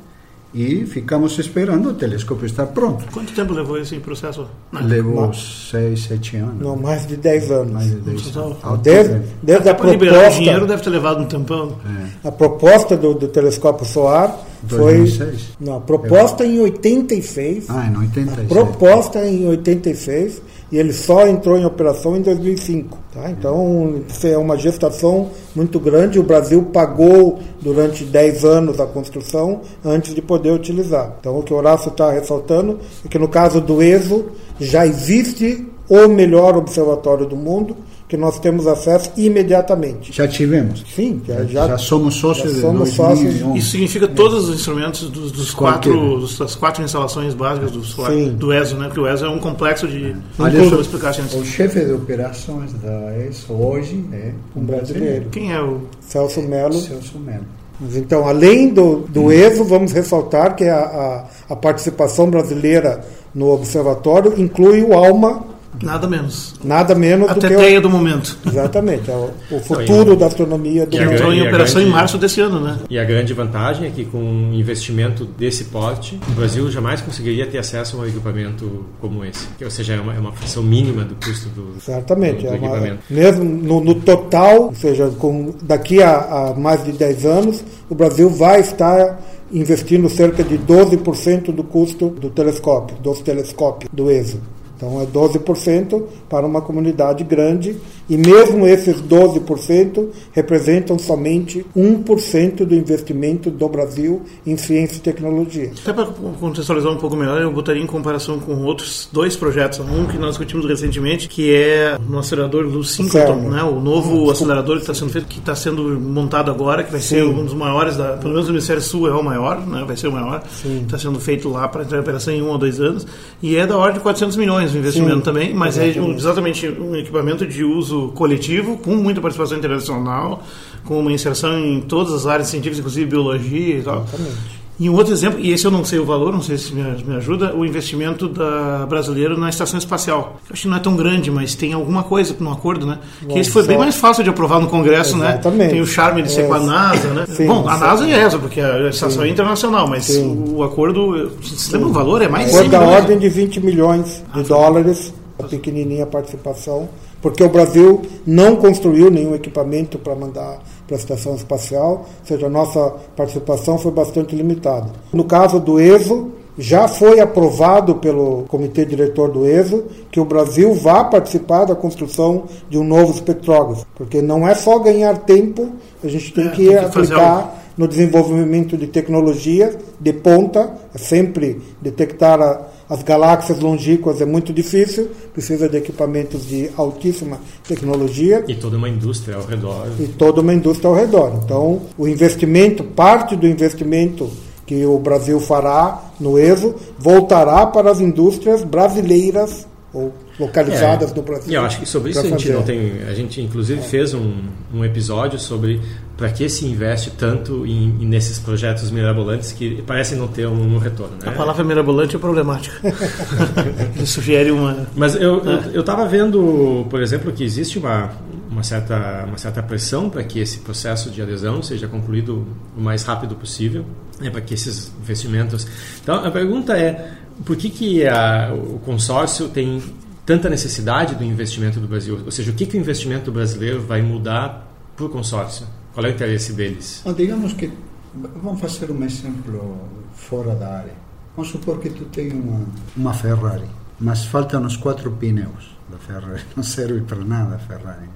e 0.55 0.87
ficamos 0.87 1.39
esperando 1.39 1.91
o 1.91 1.95
telescópio 1.95 2.47
estar 2.47 2.67
pronto. 2.67 3.05
Quanto 3.13 3.33
tempo 3.35 3.53
levou 3.53 3.79
esse 3.79 3.99
processo? 3.99 4.47
Levou 4.73 5.33
seis, 5.35 6.05
sete 6.05 6.37
anos. 6.37 6.61
Não, 6.61 6.77
mais 6.77 7.07
de 7.07 7.17
dez 7.17 7.51
anos. 7.51 7.73
Mais 7.73 7.91
de 7.91 7.97
dez 7.97 8.37
anos. 8.37 8.57
Desde, 8.83 9.21
desde 9.43 9.69
a 9.69 9.75
proposta... 9.75 10.05
liberar 10.05 10.31
o 10.31 10.35
dinheiro 10.35 10.67
deve 10.67 10.83
ter 10.83 10.91
levado 10.91 11.23
um 11.23 11.27
tempão. 11.27 11.77
É. 12.25 12.29
A 12.29 12.33
proposta 12.33 12.97
do, 12.97 13.15
do 13.15 13.29
telescópio 13.29 13.85
SOAR 13.85 14.39
2006? 14.63 15.19
foi... 15.19 15.67
Não, 15.67 15.77
a 15.77 15.81
proposta 15.81 16.45
Eu... 16.45 16.51
em 16.51 16.61
86. 16.61 17.67
Ah, 17.69 17.87
em 17.87 17.97
86. 17.99 18.39
A 18.39 18.49
proposta 18.49 19.27
em 19.27 19.47
86 19.47 20.43
e 20.71 20.79
ele 20.79 20.93
só 20.93 21.27
entrou 21.27 21.57
em 21.57 21.65
operação 21.65 22.17
em 22.17 22.23
2005. 22.23 22.99
Tá? 23.13 23.31
Então, 23.31 24.03
é 24.25 24.37
uma 24.37 24.57
gestação 24.57 25.31
muito 25.55 25.81
grande. 25.81 26.19
O 26.19 26.23
Brasil 26.23 26.63
pagou 26.73 27.39
durante 27.61 28.05
10 28.05 28.45
anos 28.45 28.81
a 28.81 28.87
construção 28.87 29.63
antes 29.85 30.15
de 30.15 30.21
poder 30.21 30.53
utilizar. 30.53 31.17
Então, 31.21 31.39
o 31.39 31.43
que 31.43 31.53
o 31.53 31.57
Horácio 31.57 31.89
está 31.89 32.11
ressaltando 32.11 32.79
é 33.05 33.09
que 33.09 33.19
no 33.19 33.29
caso 33.29 33.61
do 33.61 33.83
ESO 33.83 34.27
já 34.61 34.87
existe 34.87 35.67
o 35.89 36.07
melhor 36.07 36.57
observatório 36.57 37.25
do 37.25 37.37
mundo 37.37 37.75
que 38.09 38.17
nós 38.17 38.41
temos 38.41 38.67
acesso 38.67 39.13
imediatamente. 39.19 40.13
Já 40.13 40.27
tivemos? 40.27 40.83
Sim, 40.95 41.21
já, 41.27 41.45
já, 41.45 41.69
já 41.69 41.79
somos 41.79 42.15
sócios 42.15 42.55
já 42.55 42.63
somos 42.63 42.89
sócios. 42.91 43.35
Isso 43.55 43.73
significa 43.73 44.09
todos 44.09 44.49
os 44.49 44.55
instrumentos 44.55 45.11
dos, 45.11 45.31
dos 45.31 45.53
quatro, 45.53 46.27
das 46.39 46.55
quatro 46.55 46.83
instalações 46.83 47.35
básicas 47.35 47.71
do, 47.71 48.31
do 48.31 48.53
ESO, 48.53 48.77
né? 48.77 48.87
Porque 48.87 49.01
o 49.01 49.07
ESO 49.07 49.27
é 49.27 49.29
um 49.29 49.39
complexo 49.39 49.87
de. 49.87 50.13
É. 50.13 50.17
Aliás, 50.39 50.73
o, 50.73 50.81
explicar 50.81 51.11
assim. 51.11 51.39
o 51.39 51.45
chefe 51.45 51.85
de 51.85 51.93
operações 51.93 52.73
da 52.73 53.19
ESO 53.29 53.53
hoje 53.53 54.03
é 54.11 54.33
um 54.57 54.65
brasileiro. 54.65 55.27
Quem 55.31 55.53
é 55.53 55.61
o? 55.61 55.83
Celso 56.01 56.41
Melo. 56.41 56.73
Celso 56.73 57.19
Melo. 57.19 57.45
Mas 57.79 57.95
então, 57.95 58.27
além 58.27 58.71
do, 58.71 59.07
do 59.09 59.25
hum. 59.25 59.33
ESO, 59.33 59.65
vamos 59.65 59.93
ressaltar 59.93 60.57
que 60.57 60.65
a, 60.65 60.79
a, 60.79 61.25
a 61.53 61.57
participação 61.57 62.29
brasileira 62.31 63.05
no 63.35 63.51
observatório 63.51 64.35
inclui 64.41 64.83
o 64.83 64.95
ALMA 64.95 65.45
Nada 65.83 66.09
menos. 66.09 66.55
Nada 66.65 66.95
menos 66.95 67.31
a 67.31 67.35
do 67.35 67.41
teteia 67.41 67.73
que 67.73 67.79
o... 67.79 67.81
do 67.83 67.91
momento. 67.91 68.37
Exatamente, 68.47 69.11
é 69.11 69.15
o, 69.15 69.61
futuro 69.61 70.17
da 70.17 70.27
astronomia 70.27 70.87
do 70.87 70.91
que 70.91 71.01
mundo. 71.01 71.13
entrou 71.13 71.33
em 71.33 71.43
operação 71.43 71.77
grande, 71.77 71.89
em 71.89 71.93
março 71.93 72.19
desse 72.19 72.41
ano, 72.41 72.61
né? 72.61 72.79
E 72.89 72.99
a 72.99 73.05
grande 73.05 73.33
vantagem 73.35 73.87
é 73.87 73.91
que 73.91 74.05
com 74.05 74.19
um 74.19 74.53
investimento 74.55 75.25
desse 75.25 75.65
porte, 75.65 76.19
o 76.29 76.33
Brasil 76.33 76.71
jamais 76.71 77.01
conseguiria 77.01 77.47
ter 77.47 77.59
acesso 77.59 77.97
a 77.97 78.01
um 78.01 78.07
equipamento 78.07 78.87
como 79.01 79.25
esse. 79.25 79.47
Ou 79.63 79.71
seja, 79.71 79.95
é 79.95 80.01
uma, 80.01 80.15
é 80.15 80.19
uma 80.19 80.33
fração 80.33 80.63
mínima 80.63 81.05
do 81.05 81.15
custo 81.15 81.49
do, 81.51 81.75
Exatamente, 81.77 82.43
do, 82.43 82.49
do 82.49 82.55
é 82.55 82.57
equipamento. 82.57 82.99
Uma, 83.11 83.21
mesmo 83.21 83.45
no, 83.45 83.81
no, 83.81 83.95
total, 83.97 84.65
ou 84.65 84.75
seja, 84.75 85.09
com, 85.19 85.55
daqui 85.63 86.03
a, 86.03 86.19
a 86.51 86.55
mais 86.55 86.85
de 86.85 86.93
10 86.93 87.27
anos, 87.27 87.65
o 87.89 87.95
Brasil 87.95 88.29
vai 88.31 88.61
estar 88.61 89.21
investindo 89.53 90.09
cerca 90.09 90.43
de 90.43 90.59
12% 90.59 91.53
do 91.53 91.65
custo 91.65 92.09
do 92.11 92.31
telescópio, 92.31 92.97
dos 92.99 93.21
telescópios 93.21 93.91
do 93.93 94.11
ESO. 94.11 94.41
Então 94.79 95.03
é 95.03 95.07
12% 95.07 96.05
para 96.31 96.47
uma 96.47 96.63
comunidade 96.63 97.25
grande 97.25 97.77
e 98.09 98.17
mesmo 98.17 98.67
esses 98.67 99.03
12% 99.03 100.07
representam 100.33 100.97
somente 100.99 101.67
1% 101.77 102.65
do 102.65 102.75
investimento 102.75 103.51
do 103.51 103.69
Brasil 103.69 104.23
em 104.47 104.57
ciência 104.57 104.99
e 104.99 105.01
tecnologia. 105.01 105.73
Até 105.83 105.93
para 105.93 106.07
contextualizar 106.07 106.93
um 106.93 106.97
pouco 106.97 107.17
melhor, 107.17 107.43
eu 107.43 107.53
botaria 107.53 107.83
em 107.83 107.87
comparação 107.87 108.39
com 108.39 108.63
outros 108.63 109.09
dois 109.13 109.35
projetos. 109.35 109.81
Um 109.81 110.07
que 110.07 110.17
nós 110.17 110.31
discutimos 110.31 110.65
recentemente, 110.65 111.29
que 111.29 111.53
é 111.53 111.99
no 112.09 112.19
acelerador 112.19 112.69
do 112.69 112.85
Synchrotron, 112.85 113.51
né? 113.51 113.63
o 113.65 113.81
novo 113.81 114.31
acelerador 114.31 114.77
que 114.77 114.83
está 114.83 114.95
sendo 114.95 115.11
feito, 115.11 115.27
que 115.27 115.41
está 115.41 115.57
sendo 115.57 115.99
montado 116.01 116.53
agora, 116.53 116.85
que 116.85 116.93
vai 116.93 117.01
ser 117.01 117.25
Sim. 117.25 117.31
um 117.31 117.45
dos 117.45 117.55
maiores, 117.55 117.97
da, 117.97 118.17
pelo 118.17 118.33
menos 118.33 118.47
no 118.47 118.55
Hemisfério 118.55 118.81
Sul 118.81 119.09
é 119.09 119.13
o 119.13 119.23
maior, 119.25 119.67
né? 119.67 119.85
vai 119.85 119.97
ser 119.97 120.07
o 120.07 120.13
maior. 120.13 120.43
Está 120.83 120.99
sendo 120.99 121.19
feito 121.19 121.49
lá 121.49 121.67
para 121.67 121.83
entrar 121.83 121.99
em 121.99 122.01
operação 122.01 122.33
em 122.33 122.43
um 122.43 122.49
ou 122.49 122.59
dois 122.59 122.81
anos. 122.81 123.07
E 123.43 123.57
é 123.57 123.67
da 123.67 123.77
ordem 123.77 123.95
de 123.95 124.01
400 124.01 124.37
milhões 124.37 124.68
milhões 124.73 124.95
investimento 124.97 125.19
Sim, 125.19 125.23
também, 125.23 125.55
mas 125.55 125.77
exatamente. 125.77 126.15
é 126.15 126.17
exatamente 126.17 126.69
um 126.69 126.97
equipamento 126.97 127.47
de 127.47 127.65
uso 127.65 128.09
coletivo, 128.15 128.77
com 128.79 128.97
muita 128.97 129.21
participação 129.21 129.59
internacional, 129.59 130.43
com 130.85 131.01
uma 131.01 131.13
inserção 131.13 131.59
em 131.59 131.81
todas 131.81 132.13
as 132.13 132.27
áreas 132.27 132.49
científicas, 132.49 132.79
inclusive 132.79 133.07
biologia 133.07 133.79
e 133.79 133.83
tal. 133.83 134.03
Exatamente. 134.03 134.58
E 134.81 134.89
um 134.89 134.95
outro 134.95 135.13
exemplo, 135.13 135.41
e 135.41 135.53
esse 135.53 135.65
eu 135.65 135.73
não 135.73 135.85
sei 135.85 135.99
o 135.99 136.05
valor, 136.05 136.33
não 136.33 136.41
sei 136.41 136.57
se 136.57 136.73
me, 136.73 136.83
me 137.03 137.17
ajuda, 137.17 137.53
o 137.55 137.67
investimento 137.67 138.29
da 138.29 138.87
brasileira 138.87 139.37
na 139.37 139.49
estação 139.49 139.77
espacial. 139.77 140.37
Eu 140.49 140.53
acho 140.53 140.63
que 140.63 140.69
não 140.69 140.77
é 140.77 140.81
tão 140.81 140.95
grande, 140.95 141.31
mas 141.33 141.57
tem 141.57 141.73
alguma 141.73 142.05
coisa 142.05 142.35
no 142.39 142.53
acordo, 142.53 142.87
né? 142.87 142.99
Bom, 143.23 143.35
que 143.35 143.41
esse 143.41 143.51
foi 143.51 143.67
bem 143.67 143.77
mais 143.77 143.97
fácil 143.97 144.23
de 144.23 144.31
aprovar 144.31 144.61
no 144.61 144.69
Congresso, 144.69 145.17
né? 145.17 145.31
Exatamente. 145.31 145.59
né? 145.59 145.69
Tem 145.71 145.81
o 145.81 145.87
charme 145.87 146.23
de 146.23 146.31
ser 146.31 146.43
é. 146.43 146.47
com 146.47 146.55
a 146.55 146.61
NASA, 146.61 147.09
né? 147.09 147.27
Sim, 147.39 147.47
Bom, 147.47 147.69
a 147.69 147.77
NASA 147.77 148.09
é 148.09 148.13
essa, 148.13 148.39
porque 148.39 148.61
a 148.61 148.89
estação 148.89 149.23
sim. 149.23 149.29
é 149.29 149.33
internacional, 149.33 149.89
mas 149.89 150.05
sim. 150.05 150.45
o 150.55 150.63
acordo, 150.63 151.33
você 151.43 151.73
lembra 151.73 151.89
o 151.89 151.93
valor? 151.93 152.23
É 152.23 152.29
mais 152.29 152.53
Foi 152.53 152.69
da 152.69 152.81
ordem 152.81 153.19
de 153.19 153.29
20 153.29 153.61
milhões 153.61 154.23
de 154.33 154.41
ah, 154.41 154.43
dólares, 154.43 155.13
a 155.39 155.43
pequenininha 155.45 156.07
participação, 156.07 156.89
porque 157.21 157.43
o 157.43 157.49
Brasil 157.49 158.03
não 158.25 158.57
construiu 158.57 159.11
nenhum 159.11 159.35
equipamento 159.35 159.99
para 159.99 160.15
mandar 160.15 160.59
para 160.89 160.97
a 160.97 160.99
estação 160.99 161.35
espacial, 161.35 162.07
ou 162.21 162.27
seja, 162.27 162.47
a 162.47 162.51
nossa 162.51 162.95
participação 163.15 163.79
foi 163.79 163.93
bastante 163.93 164.35
limitada. 164.35 164.91
No 165.13 165.25
caso 165.25 165.61
do 165.61 165.79
ESO, 165.79 166.33
já 166.57 166.89
foi 166.89 167.21
aprovado 167.21 167.97
pelo 167.97 168.45
comitê 168.49 168.85
diretor 168.85 169.31
do 169.31 169.47
ESO 169.47 169.85
que 170.11 170.19
o 170.19 170.25
Brasil 170.25 170.75
vá 170.75 171.05
participar 171.05 171.67
da 171.67 171.77
construção 171.77 172.45
de 172.69 172.77
um 172.77 172.83
novo 172.83 173.13
espectrógrafo, 173.13 173.87
porque 173.95 174.21
não 174.21 174.49
é 174.49 174.55
só 174.55 174.79
ganhar 174.79 175.19
tempo, 175.19 175.69
a 176.03 176.09
gente 176.09 176.33
tem 176.33 176.47
é, 176.47 176.51
que, 176.51 176.67
tem 176.67 176.69
que 176.69 176.85
aplicar 176.85 177.55
no 177.77 177.87
desenvolvimento 177.87 178.77
de 178.77 178.89
tecnologia 178.89 179.79
de 180.01 180.13
ponta, 180.13 180.75
é 180.93 180.99
sempre 180.99 181.61
detectar 181.81 182.43
a 182.43 182.63
as 182.89 183.03
galáxias 183.03 183.61
longínquas 183.61 184.21
é 184.21 184.25
muito 184.25 184.53
difícil, 184.53 185.11
precisa 185.33 185.69
de 185.69 185.77
equipamentos 185.77 186.47
de 186.47 186.71
altíssima 186.77 187.39
tecnologia. 187.67 188.45
E 188.49 188.55
toda 188.55 188.77
uma 188.77 188.89
indústria 188.89 189.37
ao 189.37 189.45
redor. 189.45 189.89
E 190.01 190.07
toda 190.09 190.41
uma 190.41 190.55
indústria 190.55 190.89
ao 190.89 190.97
redor. 190.97 191.41
Então, 191.45 191.83
o 191.99 192.09
investimento, 192.09 192.83
parte 192.83 193.37
do 193.37 193.47
investimento 193.47 194.31
que 194.65 194.85
o 194.87 194.99
Brasil 194.99 195.39
fará 195.41 196.13
no 196.19 196.39
ESO, 196.39 196.75
voltará 196.99 197.67
para 197.67 197.91
as 197.91 198.01
indústrias 198.01 198.65
brasileiras 198.65 199.67
ou 199.93 200.13
localizadas 200.39 201.11
é, 201.11 201.15
no 201.15 201.23
Brasil. 201.23 201.53
E 201.53 201.55
eu 201.55 201.63
acho 201.63 201.81
que 201.81 201.87
sobre 201.87 202.11
isso 202.11 202.21
a 202.21 202.25
gente 202.25 202.51
não 202.51 202.63
tem. 202.63 203.03
A 203.09 203.15
gente 203.15 203.41
inclusive 203.41 203.83
fez 203.83 204.15
um, 204.15 204.35
um 204.73 204.85
episódio 204.85 205.39
sobre 205.39 205.81
para 206.17 206.31
que 206.31 206.49
se 206.49 206.67
investe 206.67 207.11
tanto 207.11 207.65
em, 207.67 208.03
em, 208.03 208.07
nesses 208.07 208.39
projetos 208.39 208.91
mirabolantes 208.91 209.53
que 209.53 209.83
parecem 209.83 210.19
não 210.19 210.27
ter 210.27 210.47
um, 210.47 210.75
um 210.75 210.79
retorno. 210.79 211.17
Né? 211.23 211.29
A 211.29 211.33
palavra 211.33 211.63
mirabolante 211.65 212.17
é 212.17 212.19
problemática. 212.19 212.77
Ele 213.97 214.07
sugere 214.07 214.51
uma. 214.51 214.87
Mas 214.97 215.15
eu 215.15 215.43
é. 215.49 215.71
eu 215.73 215.81
estava 215.81 216.07
vendo, 216.07 216.87
por 216.89 217.03
exemplo, 217.03 217.33
que 217.33 217.43
existe 217.45 217.79
uma 217.79 218.11
uma 218.51 218.63
certa 218.63 219.25
uma 219.27 219.39
certa 219.39 219.63
pressão 219.63 220.09
para 220.09 220.23
que 220.23 220.41
esse 220.41 220.59
processo 220.61 221.11
de 221.11 221.21
adesão 221.21 221.63
seja 221.63 221.87
concluído 221.87 222.47
o 222.77 222.81
mais 222.81 223.03
rápido 223.05 223.35
possível, 223.35 223.85
né, 224.21 224.31
para 224.31 224.41
que 224.41 224.55
esses 224.55 224.93
investimentos. 225.01 225.67
Então 226.03 226.15
a 226.15 226.31
pergunta 226.31 226.77
é 226.77 227.13
por 227.45 227.57
que 227.57 227.71
que 227.71 228.07
a, 228.07 228.53
o 228.53 228.81
consórcio 228.81 229.49
tem 229.49 229.81
tanta 230.29 230.51
necessidade 230.51 231.15
do 231.15 231.25
investimento 231.25 231.81
do 231.81 231.89
Brasil? 231.89 232.21
Ou 232.23 232.31
seja, 232.31 232.51
o 232.51 232.55
que, 232.55 232.67
que 232.67 232.77
o 232.77 232.81
investimento 232.81 233.33
brasileiro 233.33 233.81
vai 233.81 234.03
mudar 234.03 234.71
para 234.95 235.07
o 235.07 235.09
consórcio? 235.09 235.67
Qual 235.95 236.05
é 236.05 236.11
o 236.11 236.13
interesse 236.13 236.53
deles? 236.53 237.03
Digamos 237.17 237.55
que, 237.55 237.73
vamos 238.15 238.61
fazer 238.61 238.91
um 238.91 239.03
exemplo 239.03 239.89
fora 240.13 240.55
da 240.55 240.81
área. 240.81 240.93
Vamos 241.35 241.51
supor 241.51 241.81
que 241.81 241.89
tu 241.89 242.05
tem 242.05 242.31
uma, 242.31 242.61
uma 242.95 243.15
Ferrari, 243.15 243.65
mas 243.99 244.27
faltam 244.27 244.67
os 244.67 244.77
quatro 244.77 245.11
pneus 245.13 245.75
da 245.89 245.97
Ferrari, 245.97 246.43
não 246.55 246.63
serve 246.63 247.01
para 247.01 247.25
nada 247.25 247.55
a 247.55 247.59
Ferrari. 247.59 248.11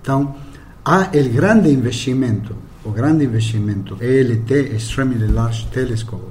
Então, 0.00 0.34
há 0.82 1.10
o 1.12 1.28
grande 1.28 1.68
investimento, 1.70 2.56
o 2.82 2.90
grande 2.90 3.26
investimento, 3.26 3.98
ELT, 4.02 4.50
Extremely 4.74 5.30
Large 5.30 5.66
Telescope, 5.66 6.24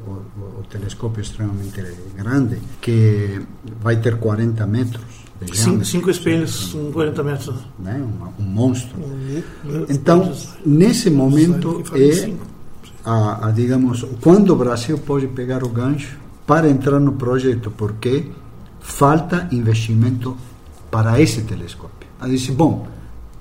telescópio 0.70 1.22
extremamente 1.22 1.82
grande, 2.16 2.60
que 2.82 3.42
vai 3.82 3.98
ter 3.98 4.18
40 4.18 4.66
metros. 4.68 5.24
Cinco, 5.54 5.84
cinco 5.84 6.10
espelhos 6.10 6.72
com 6.72 6.92
40 6.92 7.24
metros. 7.24 7.56
Né? 7.78 8.02
Um, 8.02 8.44
um 8.44 8.46
monstro. 8.46 8.96
Então, 9.90 10.34
nesse 10.66 11.10
momento, 11.10 11.84
é, 11.96 12.34
a, 13.04 13.48
a, 13.48 13.52
digamos, 13.52 14.06
quando 14.22 14.52
o 14.52 14.56
Brasil 14.56 14.98
pode 14.98 15.28
pegar 15.28 15.64
o 15.64 15.70
gancho 15.70 16.18
para 16.46 16.70
entrar 16.70 17.00
no 17.00 17.14
projeto, 17.14 17.72
porque 17.72 18.28
falta 18.80 19.48
investimento 19.52 20.38
para 20.90 21.20
esse 21.20 21.42
telescópio. 21.42 22.08
Ela 22.20 22.30
disse, 22.30 22.52
bom, 22.52 22.88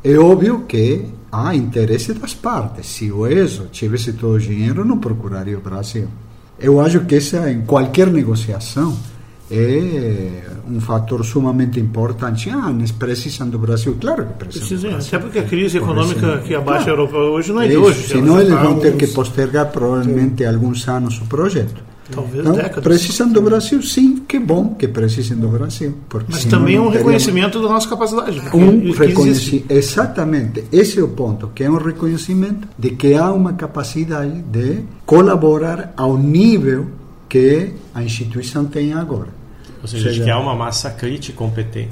é 0.02 0.16
óbvio 0.16 0.64
que 0.64 1.06
há 1.30 1.54
interesse 1.54 2.12
das 2.14 2.34
partes. 2.34 2.86
Se 2.86 3.12
o 3.12 3.26
ESO 3.26 3.66
tivesse 3.70 4.12
todo 4.12 4.34
o 4.34 4.38
dinheiro, 4.38 4.84
não 4.84 4.98
procuraria 4.98 5.56
o 5.56 5.60
Brasil. 5.60 6.08
Eu 6.62 6.80
acho 6.80 7.00
que 7.00 7.16
essa, 7.16 7.50
em 7.50 7.62
qualquer 7.62 8.06
negociação, 8.08 8.96
é 9.50 10.44
um 10.70 10.80
fator 10.80 11.24
sumamente 11.24 11.78
importante. 11.78 12.48
Ah, 12.50 12.70
eles 12.70 12.90
precisam 12.90 13.48
do 13.48 13.58
Brasil? 13.58 13.96
Claro 14.00 14.26
que 14.26 14.32
precisam. 14.44 14.68
Precisam, 14.68 14.96
até 14.96 15.18
porque 15.18 15.38
a 15.40 15.42
crise 15.42 15.78
econômica 15.78 16.38
que 16.38 16.54
abaixa 16.54 16.84
claro. 16.84 17.00
a 17.00 17.04
Europa 17.04 17.16
hoje 17.18 17.52
não 17.52 17.60
é 17.60 17.68
de 17.68 17.76
hoje. 17.76 18.08
Senão 18.08 18.40
eles 18.40 18.54
vão 18.54 18.78
ter 18.78 18.96
que 18.96 19.06
postergar 19.08 19.70
provavelmente 19.70 20.44
alguns 20.44 20.88
anos 20.88 21.20
o 21.20 21.26
projeto. 21.26 21.91
Talvez 22.10 22.40
então, 22.40 22.54
décadas. 22.54 22.82
Precisam 22.82 23.28
do 23.28 23.40
Brasil, 23.40 23.82
sim, 23.82 24.16
que 24.26 24.38
bom 24.38 24.74
que 24.74 24.88
precisem 24.88 25.36
do 25.36 25.48
Brasil. 25.48 25.94
Mas 26.28 26.44
também 26.44 26.76
é 26.76 26.80
um 26.80 26.88
reconhecimento 26.88 27.60
da 27.62 27.68
nossa 27.68 27.88
capacidade. 27.88 28.40
Um 28.52 28.92
reconhecimento, 28.92 29.72
exatamente, 29.72 30.64
esse 30.72 30.98
é 30.98 31.02
o 31.02 31.08
ponto, 31.08 31.50
que 31.54 31.64
é 31.64 31.70
um 31.70 31.76
reconhecimento 31.76 32.68
de 32.78 32.90
que 32.90 33.14
há 33.14 33.32
uma 33.32 33.52
capacidade 33.52 34.42
de 34.42 34.80
colaborar 35.06 35.92
ao 35.96 36.18
nível 36.18 36.86
que 37.28 37.70
a 37.94 38.02
instituição 38.02 38.64
tem 38.66 38.92
agora. 38.92 39.41
Ou 39.82 39.88
seja, 39.88 40.22
que 40.22 40.30
há 40.30 40.38
uma 40.38 40.54
massa 40.54 40.90
crítica 40.90 41.36
competente, 41.36 41.90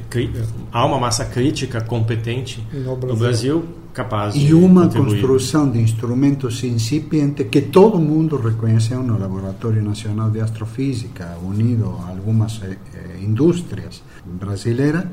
há 0.71 0.87
uma 0.87 0.99
massa 0.99 1.25
crítica 1.25 1.81
competente 1.81 2.65
no 2.73 2.97
Brasil, 2.97 3.09
no 3.09 3.17
Brasil 3.17 3.65
capaz 3.93 4.35
de 4.35 4.47
e 4.47 4.55
uma 4.55 4.89
construção 4.89 5.69
de 5.69 5.81
instrumentos 5.81 6.63
incipientes 6.63 7.47
que 7.51 7.61
todo 7.61 7.99
mundo 7.99 8.37
reconhece 8.37 8.95
no 8.95 9.19
Laboratório 9.19 9.83
Nacional 9.83 10.31
de 10.31 10.41
Astrofísica, 10.41 11.37
unido 11.43 11.99
a 12.07 12.11
algumas 12.11 12.61
eh, 12.63 12.77
eh 12.95 13.19
indústrias 13.21 14.03
brasileiras, 14.25 15.05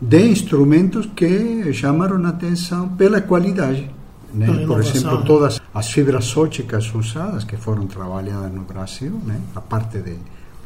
de 0.00 0.28
instrumentos 0.28 1.06
que 1.16 1.72
chamaram 1.72 2.24
a 2.24 2.28
atenção 2.28 2.90
pela 2.90 3.20
qualidade. 3.20 3.90
Né? 4.32 4.66
Por 4.66 4.78
exemplo, 4.80 5.24
todas 5.24 5.60
as 5.74 5.90
fibras 5.90 6.36
óticas 6.36 6.94
usadas 6.94 7.44
que 7.44 7.56
foram 7.56 7.86
trabalhadas 7.86 8.52
no 8.52 8.62
Brasil, 8.62 9.18
né? 9.24 9.40
a 9.56 9.60
parte 9.60 9.98
de 9.98 10.16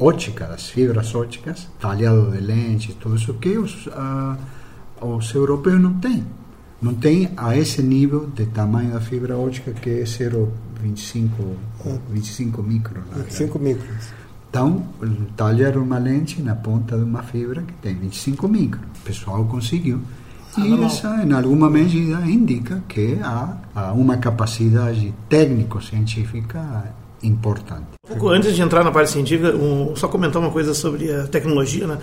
ótica, 0.02 0.46
das 0.46 0.68
fibras 0.68 1.14
óticas, 1.14 1.68
talhado 1.80 2.30
de 2.30 2.38
lentes, 2.38 2.94
tudo 2.96 3.16
isso 3.16 3.34
que 3.34 3.56
os, 3.56 3.86
uh, 3.86 4.36
os 5.00 5.32
europeus 5.34 5.80
não 5.80 5.94
têm. 5.94 6.24
Não 6.80 6.94
tem 6.94 7.30
a 7.36 7.56
esse 7.56 7.80
nível 7.80 8.26
de 8.34 8.46
tamanho 8.46 8.92
da 8.92 9.00
fibra 9.00 9.36
ótica 9.36 9.72
que 9.72 9.88
é 9.88 10.02
0,25 10.02 11.28
25 12.10 12.62
microns. 12.62 13.04
25 13.14 13.58
microns. 13.58 14.12
Então, 14.50 14.84
talhar 15.36 15.78
uma 15.78 15.96
lente 15.96 16.42
na 16.42 16.54
ponta 16.54 16.96
de 16.96 17.04
uma 17.04 17.22
fibra 17.22 17.62
que 17.62 17.72
tem 17.74 17.94
25 17.94 18.48
microns. 18.48 18.84
O 18.98 19.04
pessoal 19.04 19.44
conseguiu. 19.44 20.00
Ah, 20.56 20.66
e 20.66 20.84
essa, 20.84 21.24
em 21.24 21.32
alguma 21.32 21.70
medida, 21.70 22.20
indica 22.26 22.82
que 22.86 23.18
há, 23.22 23.56
há 23.74 23.92
uma 23.92 24.18
capacidade 24.18 25.14
técnico-científica 25.28 26.92
importante. 27.22 27.86
Um 28.04 28.08
pouco 28.08 28.28
antes 28.28 28.54
de 28.54 28.62
entrar 28.62 28.82
na 28.82 28.90
parte 28.90 29.10
científica, 29.10 29.54
um, 29.54 29.94
só 29.96 30.08
comentar 30.08 30.40
uma 30.40 30.50
coisa 30.50 30.74
sobre 30.74 31.12
a 31.12 31.26
tecnologia, 31.26 31.86
né? 31.86 31.98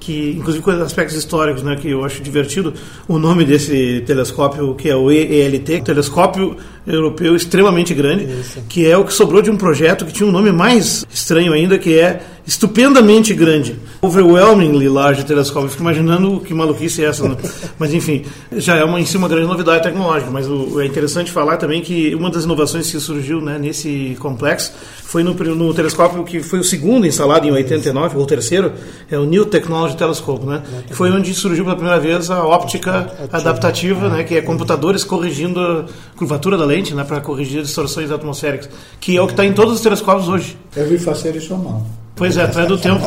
que 0.00 0.34
inclusive 0.36 0.64
com 0.64 0.70
aspectos 0.70 1.16
históricos, 1.16 1.62
né, 1.62 1.76
que 1.76 1.90
eu 1.90 2.04
acho 2.04 2.22
divertido, 2.22 2.72
o 3.06 3.18
nome 3.18 3.44
desse 3.44 4.02
telescópio 4.06 4.74
que 4.74 4.88
é 4.88 4.96
o 4.96 5.10
EELT, 5.10 5.82
telescópio 5.84 6.56
europeu 6.86 7.36
extremamente 7.36 7.92
grande, 7.92 8.24
Isso. 8.24 8.62
que 8.68 8.86
é 8.86 8.96
o 8.96 9.04
que 9.04 9.12
sobrou 9.12 9.42
de 9.42 9.50
um 9.50 9.56
projeto 9.56 10.06
que 10.06 10.12
tinha 10.12 10.26
um 10.26 10.32
nome 10.32 10.50
mais 10.50 11.04
estranho 11.10 11.52
ainda, 11.52 11.78
que 11.78 11.98
é 11.98 12.22
estupendamente 12.46 13.34
grande. 13.34 13.78
Overwhelmingly 14.02 14.88
large 14.88 15.24
telescópio. 15.24 15.66
Eu 15.66 15.70
fico 15.70 15.82
imaginando 15.82 16.40
que 16.40 16.54
maluquice 16.54 17.04
é 17.04 17.08
essa. 17.08 17.28
Né? 17.28 17.36
Mas, 17.78 17.92
enfim, 17.92 18.24
já 18.52 18.76
é 18.76 18.84
uma, 18.84 18.98
em 18.98 19.04
si 19.04 19.16
uma 19.16 19.28
grande 19.28 19.46
novidade 19.46 19.82
tecnológica. 19.82 20.30
Mas 20.30 20.48
o, 20.48 20.80
é 20.80 20.86
interessante 20.86 21.30
falar 21.30 21.58
também 21.58 21.82
que 21.82 22.14
uma 22.14 22.30
das 22.30 22.44
inovações 22.44 22.90
que 22.90 22.98
surgiu 22.98 23.42
né, 23.42 23.58
nesse 23.58 24.16
complexo 24.18 24.72
foi 25.04 25.22
no, 25.22 25.34
no, 25.34 25.74
telescópio 25.74 26.24
que 26.24 26.42
foi 26.42 26.60
o 26.60 26.64
segundo 26.64 27.06
instalado 27.06 27.46
em 27.46 27.50
89, 27.50 28.16
ou 28.16 28.22
o 28.22 28.26
terceiro, 28.26 28.72
é 29.10 29.18
o 29.18 29.24
New 29.24 29.44
Technology 29.44 29.96
Telescope, 29.96 30.46
né? 30.46 30.62
Que 30.86 30.94
foi 30.94 31.10
onde 31.10 31.34
surgiu 31.34 31.64
pela 31.64 31.76
primeira 31.76 32.00
vez 32.00 32.30
a 32.30 32.44
óptica 32.44 33.12
adaptativa, 33.32 34.08
né? 34.08 34.24
Que 34.24 34.36
é 34.36 34.40
computadores 34.40 35.04
corrigindo 35.04 35.60
a 35.60 35.84
curvatura 36.16 36.56
da 36.56 36.64
lente, 36.64 36.94
né? 36.94 37.04
Para 37.04 37.20
corrigir 37.20 37.62
distorções 37.62 38.10
atmosféricas, 38.10 38.70
que 39.00 39.16
é 39.16 39.20
o 39.20 39.26
que 39.26 39.32
está 39.32 39.44
em 39.44 39.52
todos 39.52 39.74
os 39.74 39.80
telescópios 39.80 40.28
hoje. 40.28 40.56
Eu 40.74 40.88
vi 40.88 40.98
fazer 40.98 41.34
isso 41.36 41.56
mal. 41.56 41.84
Pois 42.20 42.36
é, 42.36 42.42
atrás 42.42 42.68
do 42.68 42.76
tempo. 42.78 43.00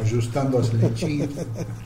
Ajustando 0.00 0.58
as 0.58 0.70
lentinhas. 0.70 1.30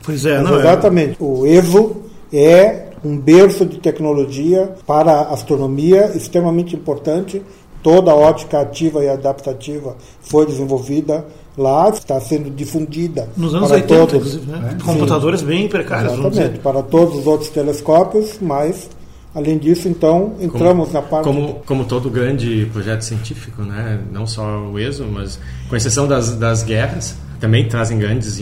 Pois 0.03 0.25
é, 0.25 0.41
não 0.41 0.55
é. 0.55 0.59
Exatamente. 0.59 1.11
É. 1.13 1.23
O 1.23 1.47
EVO 1.47 2.03
é 2.31 2.89
um 3.03 3.17
berço 3.17 3.65
de 3.65 3.77
tecnologia 3.77 4.75
para 4.85 5.11
a 5.11 5.33
astronomia 5.33 6.11
extremamente 6.15 6.75
importante 6.75 7.41
Toda 7.83 8.11
a 8.11 8.15
ótica 8.15 8.61
ativa 8.61 9.03
e 9.03 9.09
adaptativa 9.09 9.95
foi 10.21 10.45
desenvolvida 10.45 11.25
lá, 11.57 11.89
está 11.89 12.19
sendo 12.19 12.49
difundida. 12.51 13.27
Nos 13.35 13.55
anos 13.55 13.71
80, 13.71 14.07
todos, 14.07 14.45
né? 14.45 14.77
É, 14.79 14.83
Computadores 14.83 15.39
sim. 15.39 15.47
bem 15.47 15.67
precários. 15.67 16.13
Exatamente, 16.13 16.59
para 16.59 16.83
todos 16.83 17.17
os 17.17 17.27
outros 17.27 17.49
telescópios, 17.49 18.37
mas 18.39 18.87
Além 19.33 19.57
disso, 19.57 19.87
então, 19.87 20.35
entramos 20.41 20.89
como, 20.89 20.93
na 20.93 21.01
parte. 21.01 21.23
Como, 21.23 21.53
como 21.65 21.85
todo 21.85 22.09
grande 22.09 22.69
projeto 22.73 23.01
científico, 23.01 23.61
né? 23.61 24.01
não 24.11 24.27
só 24.27 24.43
o 24.59 24.77
ESO, 24.77 25.05
mas 25.05 25.39
com 25.69 25.75
exceção 25.75 26.05
das, 26.05 26.35
das 26.35 26.63
guerras, 26.63 27.15
também 27.39 27.67
trazem 27.67 27.97
grandes 27.97 28.39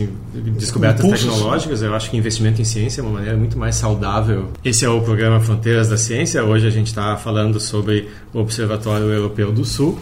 descobertas 0.58 1.04
Impulsos. 1.04 1.26
tecnológicas. 1.26 1.82
Eu 1.82 1.94
acho 1.94 2.10
que 2.10 2.16
investimento 2.16 2.60
em 2.60 2.64
ciência 2.64 3.00
é 3.00 3.04
uma 3.04 3.12
maneira 3.12 3.36
muito 3.36 3.56
mais 3.56 3.76
saudável. 3.76 4.48
Esse 4.64 4.84
é 4.84 4.88
o 4.88 5.00
programa 5.00 5.40
Fronteiras 5.40 5.88
da 5.88 5.96
Ciência. 5.96 6.44
Hoje 6.44 6.66
a 6.66 6.70
gente 6.70 6.88
está 6.88 7.16
falando 7.16 7.60
sobre 7.60 8.08
o 8.34 8.40
Observatório 8.40 9.06
Europeu 9.06 9.52
do 9.52 9.64
Sul, 9.64 9.96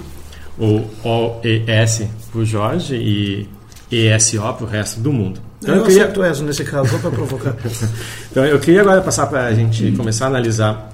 o 0.58 0.82
OES 1.04 2.08
para 2.32 2.40
o 2.40 2.44
Jorge 2.46 2.96
e 2.96 3.48
ESO 3.90 4.40
para 4.40 4.64
o 4.64 4.66
resto 4.66 5.00
do 5.00 5.12
mundo. 5.12 5.47
Então, 5.62 5.74
eu, 5.74 5.80
eu 5.80 5.86
queria... 5.86 6.02
acerto 6.04 6.24
ESO 6.24 6.44
nesse 6.44 6.64
caso, 6.64 6.90
só 6.90 6.98
para 6.98 7.10
provocar. 7.10 7.56
então 8.30 8.44
eu 8.44 8.58
queria 8.60 8.80
agora 8.80 9.00
passar 9.00 9.26
para 9.26 9.46
a 9.46 9.54
gente 9.54 9.92
começar 9.92 10.26
a 10.26 10.28
analisar 10.28 10.92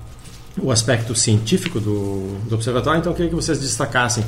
o 0.61 0.71
aspecto 0.71 1.15
científico 1.15 1.81
do, 1.81 2.39
do 2.49 2.55
observatório. 2.55 3.01
Então 3.01 3.13
eu 3.13 3.17
queria 3.17 3.29
que 3.29 3.37
vocês 3.37 3.61
destacassem 3.61 4.25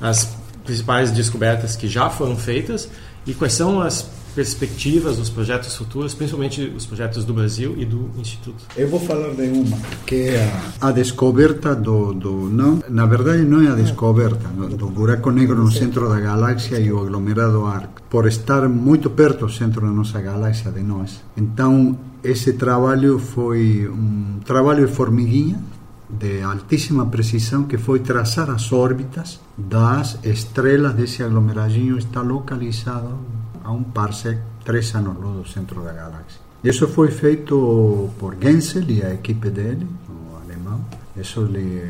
as 0.00 0.36
principais 0.64 1.10
descobertas 1.10 1.76
que 1.76 1.88
já 1.88 2.08
foram 2.08 2.36
feitas 2.36 2.88
e 3.26 3.34
quais 3.34 3.52
são 3.52 3.80
as 3.80 4.08
perspectivas 4.34 5.16
dos 5.16 5.30
projetos 5.30 5.74
futuros, 5.76 6.14
principalmente 6.14 6.72
os 6.76 6.84
projetos 6.86 7.24
do 7.24 7.32
Brasil 7.32 7.74
e 7.78 7.84
do 7.84 8.10
Instituto? 8.18 8.64
Eu 8.76 8.88
vou 8.88 9.00
falar 9.00 9.34
de 9.34 9.48
uma, 9.48 9.76
que 10.06 10.28
é 10.28 10.52
a, 10.80 10.88
a 10.88 10.92
descoberta 10.92 11.74
do, 11.74 12.12
do 12.12 12.32
não, 12.50 12.82
na 12.88 13.06
verdade 13.06 13.42
não 13.42 13.62
é 13.62 13.68
a 13.68 13.74
descoberta 13.74 14.48
do 14.48 14.88
buraco 14.88 15.30
negro 15.30 15.56
no 15.56 15.70
centro 15.70 16.08
da 16.08 16.18
galáxia 16.20 16.78
e 16.78 16.90
o 16.92 17.00
aglomerado 17.00 17.64
ARC, 17.64 18.00
por 18.10 18.26
estar 18.26 18.68
muito 18.68 19.10
perto 19.10 19.46
do 19.46 19.52
centro 19.52 19.82
da 19.82 19.92
nossa 19.92 20.20
galáxia 20.20 20.70
de 20.70 20.82
nós. 20.82 21.22
Então, 21.36 21.98
esse 22.22 22.54
trabalho 22.54 23.18
foi 23.18 23.88
um 23.88 24.40
trabalho 24.44 24.86
de 24.86 24.92
formiguinha, 24.92 25.60
de 26.08 26.42
altíssima 26.42 27.06
precisão 27.06 27.64
que 27.64 27.76
foi 27.76 28.00
traçar 28.00 28.50
as 28.50 28.72
órbitas 28.72 29.40
das 29.56 30.18
estrelas 30.22 30.94
desse 30.94 31.22
aglomeradinho 31.22 31.98
está 31.98 32.20
localizado 32.20 33.18
a 33.64 33.72
um 33.72 33.82
parsec 33.82 34.38
três 34.64 34.94
anos 34.94 35.16
luz 35.16 35.36
do 35.36 35.48
centro 35.48 35.80
da 35.82 35.92
galáxia. 35.92 36.40
Isso 36.62 36.86
foi 36.88 37.10
feito 37.10 38.10
por 38.18 38.36
Gensel 38.40 38.84
e 38.90 39.02
a 39.02 39.12
equipe 39.12 39.50
dele, 39.50 39.86
o 40.08 40.36
alemão. 40.36 40.84
Isso 41.16 41.42
lhe 41.44 41.82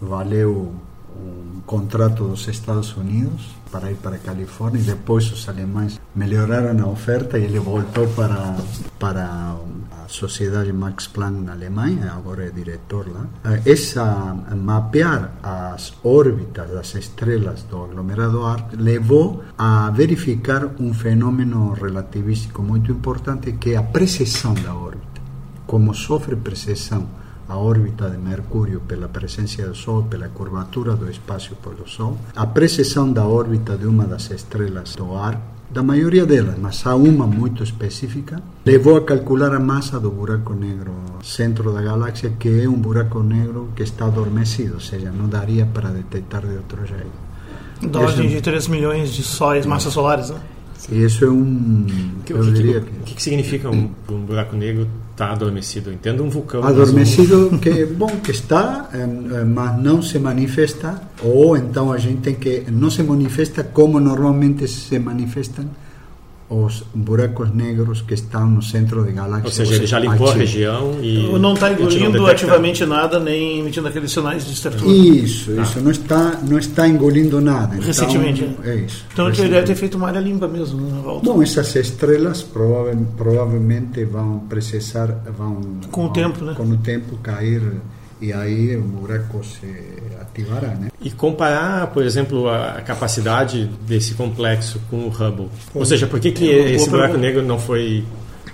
valeu 0.00 0.74
um 1.16 1.60
contrato 1.66 2.28
dos 2.28 2.46
Estados 2.48 2.96
Unidos 2.96 3.61
para 3.72 3.90
ir 3.90 3.96
para 3.96 4.18
Califórnia 4.18 4.80
e 4.80 4.84
depois 4.84 5.32
os 5.32 5.48
alemães 5.48 5.98
melhoraram 6.14 6.84
a 6.84 6.88
oferta 6.88 7.38
e 7.38 7.44
ele 7.44 7.58
voltou 7.58 8.06
para 8.08 8.56
para 8.98 9.56
a 9.90 10.08
Sociedade 10.08 10.72
Max 10.72 11.06
Planck 11.06 11.40
na 11.40 11.52
Alemanha, 11.52 12.12
agora 12.12 12.44
é 12.44 12.50
diretor 12.50 13.08
lá. 13.08 13.26
Essa 13.64 14.04
mapear 14.54 15.32
as 15.42 15.94
órbitas 16.04 16.70
das 16.70 16.94
estrelas 16.94 17.62
do 17.62 17.82
aglomerado 17.82 18.44
ARC 18.44 18.74
levou 18.76 19.42
a 19.56 19.90
verificar 19.90 20.70
um 20.78 20.92
fenômeno 20.92 21.72
relativístico 21.72 22.62
muito 22.62 22.92
importante 22.92 23.52
que 23.52 23.72
é 23.72 23.76
a 23.76 23.82
precessão 23.82 24.54
da 24.54 24.74
órbita. 24.74 25.20
Como 25.66 25.94
sofre 25.94 26.36
precessão 26.36 27.08
a 27.48 27.56
órbita 27.56 28.08
de 28.08 28.18
Mercúrio 28.18 28.80
pela 28.80 29.08
presença 29.08 29.62
do 29.66 29.74
Sol, 29.74 30.04
pela 30.04 30.28
curvatura 30.28 30.94
do 30.94 31.10
espaço 31.10 31.54
pelo 31.56 31.88
Sol, 31.88 32.18
a 32.34 32.46
precessão 32.46 33.12
da 33.12 33.26
órbita 33.26 33.76
de 33.76 33.86
uma 33.86 34.04
das 34.04 34.30
estrelas 34.30 34.94
do 34.94 35.14
ar 35.16 35.40
da 35.72 35.82
maioria 35.82 36.26
delas, 36.26 36.56
mas 36.58 36.86
há 36.86 36.94
uma 36.94 37.26
muito 37.26 37.62
específica, 37.64 38.42
levou 38.64 38.96
a 38.98 39.00
calcular 39.00 39.54
a 39.54 39.58
massa 39.58 39.98
do 39.98 40.10
buraco 40.10 40.52
negro 40.52 40.92
centro 41.22 41.72
da 41.72 41.80
galáxia, 41.80 42.30
que 42.38 42.62
é 42.62 42.68
um 42.68 42.78
buraco 42.78 43.22
negro 43.22 43.70
que 43.74 43.82
está 43.82 44.04
adormecido, 44.04 44.74
ou 44.74 44.80
seja, 44.80 45.10
não 45.10 45.28
daria 45.28 45.64
para 45.64 45.88
detectar 45.88 46.42
de 46.42 46.56
outro 46.56 46.86
jeito. 46.86 47.90
Da 47.90 48.00
ordem 48.00 48.28
de 48.28 48.40
3 48.40 48.68
milhões 48.68 49.14
de 49.14 49.22
sóis, 49.22 49.64
massas 49.64 49.92
solares, 49.94 50.30
né? 50.30 50.40
E 50.90 51.04
isso 51.04 51.24
é 51.24 51.30
um. 51.30 51.86
Que, 52.24 52.32
eu 52.32 52.52
diria 52.52 52.80
que, 52.80 52.90
o 52.90 53.04
que, 53.04 53.14
que 53.14 53.22
significa 53.22 53.70
um, 53.70 53.90
um, 54.10 54.24
buraco 54.24 54.56
negro 54.56 54.88
estar 55.12 55.28
tá 55.28 55.32
adormecido? 55.32 55.92
Entendo 55.92 56.24
um 56.24 56.28
vulcão. 56.28 56.64
Adormecido, 56.64 57.50
um... 57.52 57.58
que 57.58 57.86
bom 57.86 58.08
que 58.22 58.30
está, 58.30 58.90
mas 59.46 59.80
não 59.80 60.02
se 60.02 60.18
manifesta, 60.18 61.00
ou 61.22 61.56
então 61.56 61.92
a 61.92 61.98
gente 61.98 62.20
tem 62.20 62.34
que. 62.34 62.64
Não 62.70 62.90
se 62.90 63.02
manifesta 63.02 63.62
como 63.62 64.00
normalmente 64.00 64.66
se 64.66 64.98
manifestam 64.98 65.66
os 66.52 66.84
buracos 66.94 67.52
negros 67.54 68.02
que 68.02 68.12
estão 68.12 68.46
no 68.46 68.62
centro 68.62 69.04
da 69.04 69.10
galáxia. 69.10 69.46
Ou 69.46 69.50
seja, 69.50 69.74
ele 69.74 69.86
já 69.86 69.98
limpou 69.98 70.30
a 70.30 70.34
região 70.34 70.98
e. 71.00 71.38
Não 71.38 71.54
está 71.54 71.72
engolindo 71.72 72.26
ativamente 72.26 72.84
nada, 72.84 73.18
nem 73.18 73.60
emitindo 73.60 73.88
aqueles 73.88 74.12
sinais 74.12 74.44
de 74.46 74.52
estertura. 74.52 74.90
Isso, 74.90 75.52
ah. 75.56 75.62
isso. 75.62 75.80
Não 75.80 75.90
está, 75.90 76.38
não 76.42 76.58
está 76.58 76.86
engolindo 76.86 77.40
nada. 77.40 77.74
Então, 77.74 77.86
Recentemente. 77.86 78.44
Então, 78.44 78.70
é 78.70 78.76
isso. 78.76 79.04
Então 79.12 79.28
ele 79.28 79.48
deve 79.48 79.66
ter 79.66 79.74
feito 79.74 79.96
uma 79.96 80.08
área 80.08 80.20
limpa 80.20 80.46
mesmo 80.46 80.88
na 80.90 81.00
volta. 81.00 81.24
Bom, 81.24 81.42
essas 81.42 81.74
estrelas 81.74 82.42
provavelmente 82.42 84.04
vão 84.04 84.40
precisar. 84.40 85.22
Vão, 85.36 85.60
com 85.90 86.02
o 86.02 86.04
vão, 86.04 86.12
tempo, 86.12 86.44
né? 86.44 86.54
Com 86.54 86.64
o 86.64 86.76
tempo 86.76 87.16
cair 87.18 87.62
e 88.22 88.32
aí 88.32 88.76
o 88.76 88.82
buraco 88.82 89.42
se 89.44 89.66
ativará, 90.20 90.68
né? 90.68 90.92
E 91.00 91.10
comparar, 91.10 91.88
por 91.88 92.04
exemplo, 92.04 92.48
a 92.48 92.80
capacidade 92.80 93.68
desse 93.84 94.14
complexo 94.14 94.80
com 94.88 94.98
o 94.98 95.08
Hubble. 95.08 95.48
Ou 95.74 95.84
seja, 95.84 96.06
por 96.06 96.20
que, 96.20 96.30
que 96.30 96.48
esse 96.48 96.88
buraco 96.88 97.18
negro 97.18 97.42
não 97.42 97.58
foi, 97.58 98.04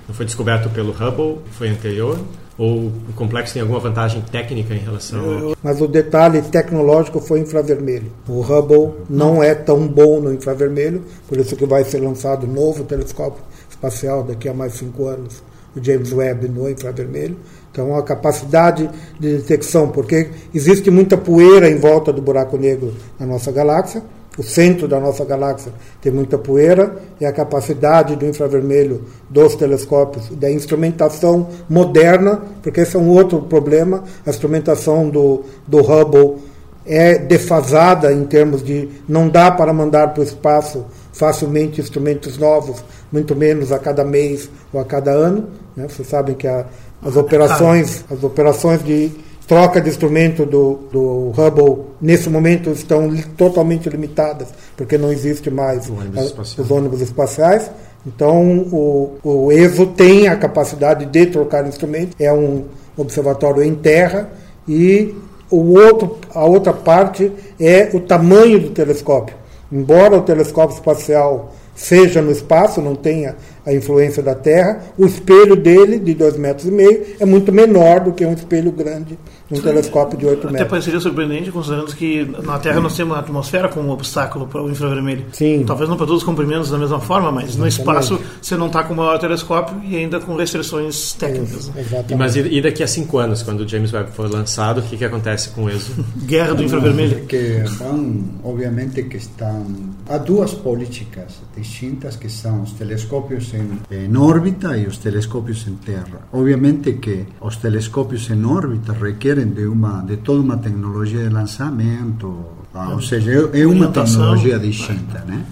não 0.08 0.14
foi 0.14 0.24
descoberto 0.24 0.70
pelo 0.70 0.90
Hubble, 0.90 1.42
foi 1.50 1.68
anterior? 1.68 2.18
Ou 2.56 2.86
o 2.86 3.12
complexo 3.14 3.52
tem 3.52 3.60
alguma 3.60 3.78
vantagem 3.78 4.22
técnica 4.32 4.74
em 4.74 4.78
relação 4.78 5.48
ao... 5.50 5.56
Mas 5.62 5.80
o 5.82 5.86
detalhe 5.86 6.40
tecnológico 6.40 7.20
foi 7.20 7.40
infravermelho. 7.40 8.10
O 8.26 8.40
Hubble 8.40 8.94
não 9.08 9.42
é 9.42 9.54
tão 9.54 9.86
bom 9.86 10.18
no 10.18 10.32
infravermelho, 10.32 11.04
por 11.28 11.36
isso 11.38 11.54
que 11.54 11.66
vai 11.66 11.84
ser 11.84 12.00
lançado 12.00 12.46
um 12.46 12.52
novo 12.52 12.84
telescópio 12.84 13.44
espacial 13.68 14.24
daqui 14.24 14.48
a 14.48 14.54
mais 14.54 14.72
cinco 14.72 15.06
anos, 15.06 15.42
o 15.76 15.84
James 15.84 16.10
Webb 16.10 16.48
no 16.48 16.68
infravermelho. 16.68 17.36
Então, 17.78 17.94
a 17.94 18.02
capacidade 18.02 18.90
de 19.20 19.36
detecção, 19.36 19.88
porque 19.88 20.30
existe 20.52 20.90
muita 20.90 21.16
poeira 21.16 21.70
em 21.70 21.76
volta 21.76 22.12
do 22.12 22.20
buraco 22.20 22.56
negro 22.56 22.92
na 23.20 23.24
nossa 23.24 23.52
galáxia, 23.52 24.02
o 24.36 24.42
centro 24.42 24.88
da 24.88 24.98
nossa 24.98 25.24
galáxia 25.24 25.72
tem 26.02 26.10
muita 26.10 26.36
poeira, 26.36 26.96
e 27.20 27.24
a 27.24 27.32
capacidade 27.32 28.16
do 28.16 28.26
infravermelho 28.26 29.04
dos 29.30 29.54
telescópios, 29.54 30.28
da 30.30 30.50
instrumentação 30.50 31.46
moderna, 31.70 32.42
porque 32.64 32.80
esse 32.80 32.96
é 32.96 32.98
um 32.98 33.10
outro 33.10 33.42
problema, 33.42 34.02
a 34.26 34.30
instrumentação 34.30 35.08
do, 35.08 35.44
do 35.64 35.78
Hubble 35.78 36.42
é 36.84 37.16
defasada 37.16 38.12
em 38.12 38.24
termos 38.24 38.64
de 38.64 38.88
não 39.08 39.28
dá 39.28 39.52
para 39.52 39.72
mandar 39.72 40.14
para 40.14 40.20
o 40.20 40.24
espaço 40.24 40.84
facilmente 41.12 41.80
instrumentos 41.80 42.38
novos, 42.38 42.82
muito 43.12 43.36
menos 43.36 43.70
a 43.70 43.78
cada 43.78 44.04
mês 44.04 44.48
ou 44.72 44.80
a 44.80 44.84
cada 44.84 45.10
ano. 45.10 45.48
Né? 45.76 45.86
Vocês 45.88 46.08
sabem 46.08 46.34
que 46.34 46.46
a, 46.46 46.64
as 47.02 47.16
operações, 47.16 48.04
as 48.10 48.22
operações 48.22 48.82
de 48.84 49.12
troca 49.46 49.80
de 49.80 49.88
instrumento 49.88 50.44
do, 50.44 50.78
do 50.92 51.30
Hubble 51.30 51.86
nesse 52.00 52.28
momento 52.28 52.70
estão 52.70 53.10
totalmente 53.36 53.88
limitadas, 53.88 54.48
porque 54.76 54.98
não 54.98 55.10
existe 55.10 55.50
mais 55.50 55.88
ônibus 55.88 56.58
os 56.58 56.70
ônibus 56.70 57.00
espaciais. 57.00 57.70
Então, 58.06 58.58
o, 58.70 59.18
o 59.22 59.50
ESO 59.50 59.86
tem 59.86 60.28
a 60.28 60.36
capacidade 60.36 61.06
de 61.06 61.26
trocar 61.26 61.66
instrumentos, 61.66 62.14
é 62.20 62.32
um 62.32 62.64
observatório 62.96 63.62
em 63.62 63.74
terra, 63.74 64.30
e 64.68 65.14
o 65.50 65.78
outro, 65.78 66.18
a 66.34 66.44
outra 66.44 66.72
parte 66.72 67.32
é 67.58 67.90
o 67.94 68.00
tamanho 68.00 68.60
do 68.60 68.70
telescópio. 68.70 69.34
Embora 69.72 70.16
o 70.16 70.22
telescópio 70.22 70.74
espacial 70.74 71.54
seja 71.74 72.20
no 72.20 72.30
espaço, 72.30 72.82
não 72.82 72.94
tenha 72.94 73.36
a 73.68 73.74
influência 73.74 74.22
da 74.22 74.34
Terra, 74.34 74.80
o 74.96 75.04
espelho 75.04 75.54
dele, 75.54 75.98
de 75.98 76.14
2,5 76.14 76.38
metros, 76.38 76.66
e 76.66 76.70
meio, 76.70 77.04
é 77.20 77.26
muito 77.26 77.52
menor 77.52 78.00
do 78.00 78.12
que 78.12 78.24
um 78.24 78.32
espelho 78.32 78.72
grande 78.72 79.18
um 79.50 79.60
telescópio 79.60 80.18
de 80.18 80.26
8 80.26 80.36
metros. 80.36 80.54
Até 80.54 80.64
pareceria 80.64 81.00
surpreendente, 81.00 81.50
considerando 81.50 81.94
que 81.94 82.24
na 82.42 82.58
Terra 82.58 82.80
nós 82.80 82.96
temos 82.96 83.16
a 83.16 83.20
atmosfera 83.20 83.68
como 83.68 83.88
um 83.88 83.92
obstáculo 83.92 84.46
para 84.46 84.62
o 84.62 84.70
infravermelho. 84.70 85.26
Sim. 85.32 85.64
Talvez 85.66 85.88
não 85.88 85.96
para 85.96 86.06
todos 86.06 86.22
os 86.22 86.26
comprimentos 86.26 86.70
da 86.70 86.78
mesma 86.78 87.00
forma, 87.00 87.32
mas 87.32 87.50
Exatamente. 87.50 87.60
no 87.60 87.68
espaço 87.68 88.20
você 88.40 88.56
não 88.56 88.66
está 88.66 88.84
com 88.84 88.94
o 88.94 88.96
maior 88.96 89.18
telescópio 89.18 89.80
e 89.84 89.96
ainda 89.96 90.20
com 90.20 90.36
restrições 90.36 91.12
técnicas. 91.14 91.70
Exatamente. 91.76 92.14
Mas 92.16 92.36
e 92.36 92.60
daqui 92.60 92.82
a 92.82 92.86
cinco 92.86 93.18
anos, 93.18 93.42
quando 93.42 93.60
o 93.60 93.68
James 93.68 93.92
Webb 93.92 94.10
for 94.12 94.30
lançado, 94.30 94.80
o 94.80 94.82
que, 94.82 94.96
que 94.96 95.04
acontece 95.04 95.50
com 95.50 95.64
o 95.64 95.70
ESO? 95.70 95.92
Guerra 96.26 96.54
do 96.54 96.62
infravermelho. 96.62 97.26
Que 97.26 97.62
vão, 97.78 98.24
obviamente 98.44 99.02
que 99.04 99.16
estão... 99.16 99.66
Há 100.08 100.18
duas 100.18 100.52
políticas 100.52 101.40
distintas 101.56 102.16
que 102.16 102.28
são 102.28 102.62
os 102.62 102.72
telescópios 102.72 103.52
em, 103.54 103.78
em 103.90 104.16
órbita 104.16 104.76
e 104.76 104.86
os 104.86 104.98
telescópios 104.98 105.66
em 105.66 105.74
terra. 105.74 106.20
Obviamente 106.32 106.92
que 106.94 107.26
os 107.40 107.56
telescópios 107.56 108.28
em 108.30 108.44
órbita 108.44 108.92
requerem 108.92 109.37
de, 109.44 109.66
uma, 109.66 110.02
de 110.02 110.18
toda 110.18 110.40
uma 110.40 110.56
tecnologia 110.56 111.22
de 111.22 111.28
lançamento, 111.28 112.44
ah, 112.74 112.90
ou 112.90 113.00
seja, 113.00 113.30
é, 113.52 113.60
é 113.60 113.66
uma 113.66 113.88
tecnologia 113.88 114.58
distinta, 114.58 115.24
né? 115.26 115.44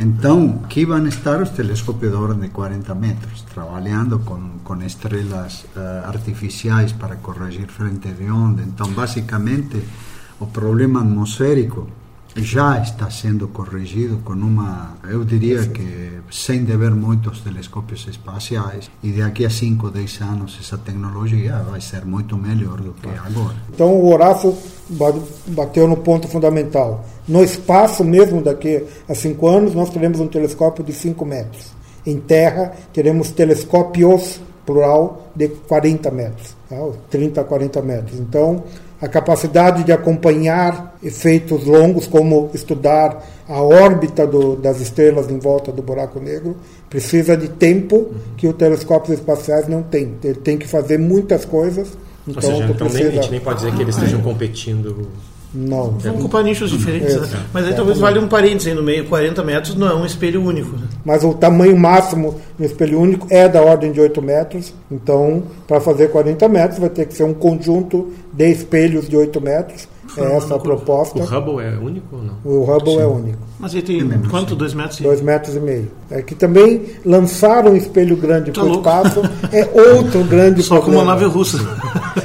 Então, 0.00 0.60
aqui 0.64 0.84
vão 0.84 1.06
estar 1.06 1.40
os 1.40 1.50
telescópios 1.50 2.10
de 2.10 2.18
ordem 2.18 2.40
de 2.40 2.48
40 2.48 2.94
metros, 2.94 3.42
trabalhando 3.42 4.18
com, 4.20 4.58
com 4.64 4.82
estrelas 4.82 5.64
uh, 5.76 6.08
artificiais 6.08 6.90
para 6.92 7.16
corrigir 7.16 7.68
frente 7.68 8.08
de 8.08 8.28
onda. 8.28 8.62
Então, 8.62 8.90
basicamente, 8.90 9.80
o 10.40 10.46
problema 10.46 11.00
atmosférico 11.02 11.88
já 12.36 12.80
está 12.80 13.10
sendo 13.10 13.48
corrigido 13.48 14.18
com 14.24 14.32
uma, 14.32 14.96
eu 15.08 15.24
diria 15.24 15.66
que 15.66 16.12
sem 16.30 16.64
dever 16.64 16.92
muitos 16.92 17.40
telescópios 17.40 18.06
espaciais 18.08 18.90
e 19.02 19.12
daqui 19.12 19.44
a 19.44 19.50
5, 19.50 19.90
10 19.90 20.20
anos 20.22 20.58
essa 20.58 20.78
tecnologia 20.78 21.58
vai 21.70 21.80
ser 21.80 22.04
muito 22.04 22.36
melhor 22.36 22.80
do 22.80 22.92
que 22.94 23.08
agora. 23.08 23.56
Então 23.72 23.94
o 23.94 24.10
Horácio 24.10 24.56
bateu 25.48 25.86
no 25.86 25.98
ponto 25.98 26.26
fundamental. 26.26 27.04
No 27.28 27.44
espaço 27.44 28.02
mesmo 28.02 28.42
daqui 28.42 28.84
a 29.08 29.14
5 29.14 29.46
anos 29.46 29.74
nós 29.74 29.90
teremos 29.90 30.20
um 30.20 30.26
telescópio 30.26 30.82
de 30.82 30.92
5 30.92 31.24
metros. 31.26 31.72
Em 32.06 32.18
terra 32.18 32.72
teremos 32.92 33.30
telescópios, 33.30 34.40
plural, 34.64 35.30
de 35.34 35.48
40 35.48 36.10
metros, 36.10 36.56
tá? 36.68 36.76
30 37.10 37.40
a 37.40 37.44
40 37.44 37.82
metros. 37.82 38.18
Então 38.18 38.64
a 39.02 39.08
capacidade 39.08 39.82
de 39.82 39.90
acompanhar 39.90 40.96
efeitos 41.02 41.66
longos, 41.66 42.06
como 42.06 42.50
estudar 42.54 43.28
a 43.48 43.60
órbita 43.60 44.24
do, 44.24 44.54
das 44.54 44.80
estrelas 44.80 45.28
em 45.28 45.40
volta 45.40 45.72
do 45.72 45.82
buraco 45.82 46.20
negro, 46.20 46.56
precisa 46.88 47.36
de 47.36 47.48
tempo 47.48 48.14
que 48.36 48.46
os 48.46 48.54
telescópios 48.54 49.18
espaciais 49.18 49.66
não 49.66 49.82
têm. 49.82 50.14
Ele 50.22 50.36
tem 50.36 50.56
que 50.56 50.68
fazer 50.68 50.98
muitas 50.98 51.44
coisas. 51.44 51.88
Então, 52.28 52.48
Ou 52.48 52.56
seja, 52.56 52.72
então 52.72 52.86
precisa... 52.86 53.08
nem, 53.10 53.18
a 53.18 53.22
gente 53.22 53.30
nem 53.32 53.40
pode 53.40 53.58
dizer 53.58 53.74
que 53.74 53.82
eles 53.82 53.96
estejam 53.96 54.20
competindo 54.20 55.08
não. 55.54 55.98
Vão 55.98 56.14
ocupar 56.16 56.42
nichos 56.42 56.70
diferentes. 56.70 57.14
Né? 57.14 57.44
Mas 57.52 57.66
aí 57.66 57.74
talvez 57.74 57.98
valha 57.98 58.20
um 58.20 58.28
parênteses 58.28 58.68
aí 58.68 58.74
no 58.74 58.82
meio. 58.82 59.04
40 59.06 59.42
metros 59.44 59.74
não 59.74 59.86
é 59.86 59.94
um 59.94 60.06
espelho 60.06 60.42
único. 60.42 60.76
Né? 60.76 60.86
Mas 61.04 61.22
o 61.24 61.34
tamanho 61.34 61.76
máximo 61.76 62.40
do 62.58 62.64
espelho 62.64 62.98
único 62.98 63.26
é 63.30 63.48
da 63.48 63.60
ordem 63.60 63.92
de 63.92 64.00
8 64.00 64.22
metros. 64.22 64.72
Então, 64.90 65.42
para 65.66 65.80
fazer 65.80 66.08
40 66.10 66.48
metros, 66.48 66.78
vai 66.78 66.88
ter 66.88 67.06
que 67.06 67.14
ser 67.14 67.24
um 67.24 67.34
conjunto 67.34 68.12
de 68.32 68.50
espelhos 68.50 69.08
de 69.08 69.16
8 69.16 69.40
metros. 69.40 69.88
É 70.16 70.36
essa 70.36 70.56
a 70.56 70.58
proposta. 70.58 71.18
O 71.18 71.24
Hubble 71.24 71.64
é 71.64 71.78
único 71.78 72.16
ou 72.16 72.22
não? 72.22 72.34
O 72.44 72.64
Hubble 72.64 72.94
Sim. 72.94 73.00
é 73.00 73.06
único. 73.06 73.38
Mas 73.58 73.72
ele 73.72 73.82
tem 73.82 74.00
é 74.00 74.28
quanto? 74.28 74.54
2 74.54 74.74
metros? 74.74 75.00
2 75.00 75.20
metros 75.22 75.56
e 75.56 75.60
meio. 75.60 75.90
É 76.10 76.20
que 76.20 76.34
também 76.34 76.82
lançar 77.04 77.66
um 77.66 77.74
espelho 77.74 78.16
grande 78.16 78.50
tá 78.50 78.60
para 78.60 78.70
o 78.70 78.74
espaço 78.74 79.22
é 79.50 79.70
outro 79.72 80.22
grande 80.24 80.62
Só 80.62 80.76
problema. 80.76 80.80
Só 80.80 80.80
com 80.80 80.90
uma 80.90 81.04
nave 81.04 81.24
russa. 81.24 81.58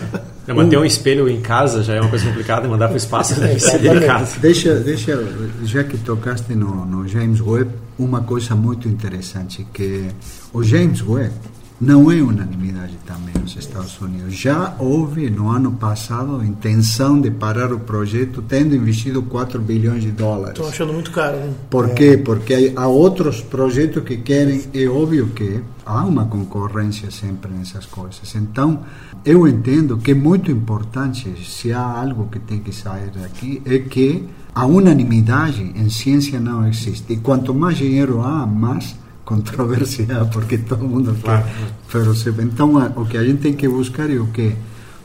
Manter 0.58 0.78
um 0.78 0.86
espelho 0.86 1.30
em 1.30 1.42
casa 1.42 1.84
já 1.84 1.96
é 1.96 2.02
uma 2.02 2.10
coisa 2.10 2.26
complicada 2.26 2.68
e 2.68 2.70
mandar 2.70 2.88
para 2.88 2.96
o 2.96 2.98
espaço 2.98 3.40
deve 3.40 3.60
ser 3.60 3.80
delicado. 3.80 4.28
Deixa, 4.40 4.76
deixa, 4.76 5.24
já 5.64 5.84
que 5.84 5.98
tocaste 5.98 6.54
no, 6.54 6.86
no 6.86 7.08
James 7.08 7.40
Webb, 7.42 7.72
uma 7.98 8.22
coisa 8.22 8.56
muito 8.56 8.88
interessante 8.88 9.66
que 9.74 10.08
o 10.54 10.64
James 10.64 11.02
Webb 11.02 11.34
não 11.80 12.12
é 12.12 12.16
unanimidade 12.16 12.98
também 13.06 13.36
nos 13.40 13.56
Estados 13.56 14.00
Unidos. 14.02 14.34
Já 14.34 14.76
houve 14.80 15.30
no 15.30 15.50
ano 15.50 15.72
passado 15.74 16.44
intenção 16.44 17.22
de 17.22 17.30
parar 17.30 17.72
o 17.72 17.80
projeto, 17.80 18.42
tendo 18.42 18.76
investido 18.76 19.22
4 19.22 19.62
bilhões 19.62 20.02
de 20.02 20.12
dólares. 20.12 20.54
Estou 20.56 20.68
achando 20.68 20.94
muito 20.94 21.12
caro. 21.12 21.38
Hein? 21.38 21.56
Por 21.70 21.90
é. 21.90 21.94
quê? 21.94 22.18
Porque 22.18 22.74
há 22.76 22.88
outros 22.88 23.42
projetos 23.42 24.04
que 24.04 24.18
querem, 24.18 24.64
é 24.74 24.88
óbvio 24.88 25.28
que 25.28 25.62
há 25.86 26.04
uma 26.04 26.26
concorrência 26.26 27.12
sempre 27.12 27.52
nessas 27.52 27.86
coisas. 27.86 28.34
Então, 28.36 28.84
eu 29.24 29.48
entendo 29.48 29.98
que 29.98 30.12
é 30.12 30.16
muito 30.16 30.52
importante, 30.52 31.32
se 31.46 31.72
há 31.72 31.82
algo 31.82 32.28
que 32.32 32.40
tem 32.40 32.60
que 32.60 32.74
sair 32.74 33.12
daqui, 33.12 33.62
é 33.66 33.78
que 33.78 34.28
a 34.58 34.66
unanimidade 34.66 35.72
em 35.76 35.88
ciência 35.88 36.40
não 36.40 36.68
existe. 36.68 37.14
E 37.14 37.18
quanto 37.18 37.54
mais 37.54 37.78
dinheiro 37.78 38.24
há, 38.24 38.44
mais 38.48 38.96
controvérsia, 39.24 40.26
porque 40.34 40.58
todo 40.58 40.84
mundo 40.84 41.16
claro. 41.22 41.44
quer. 41.88 42.44
Então, 42.44 42.76
o 42.96 43.06
que 43.06 43.18
a 43.18 43.24
gente 43.24 43.40
tem 43.40 43.54
que 43.54 43.68
buscar 43.68 44.10
é 44.10 44.16
o 44.16 44.26
que, 44.26 44.56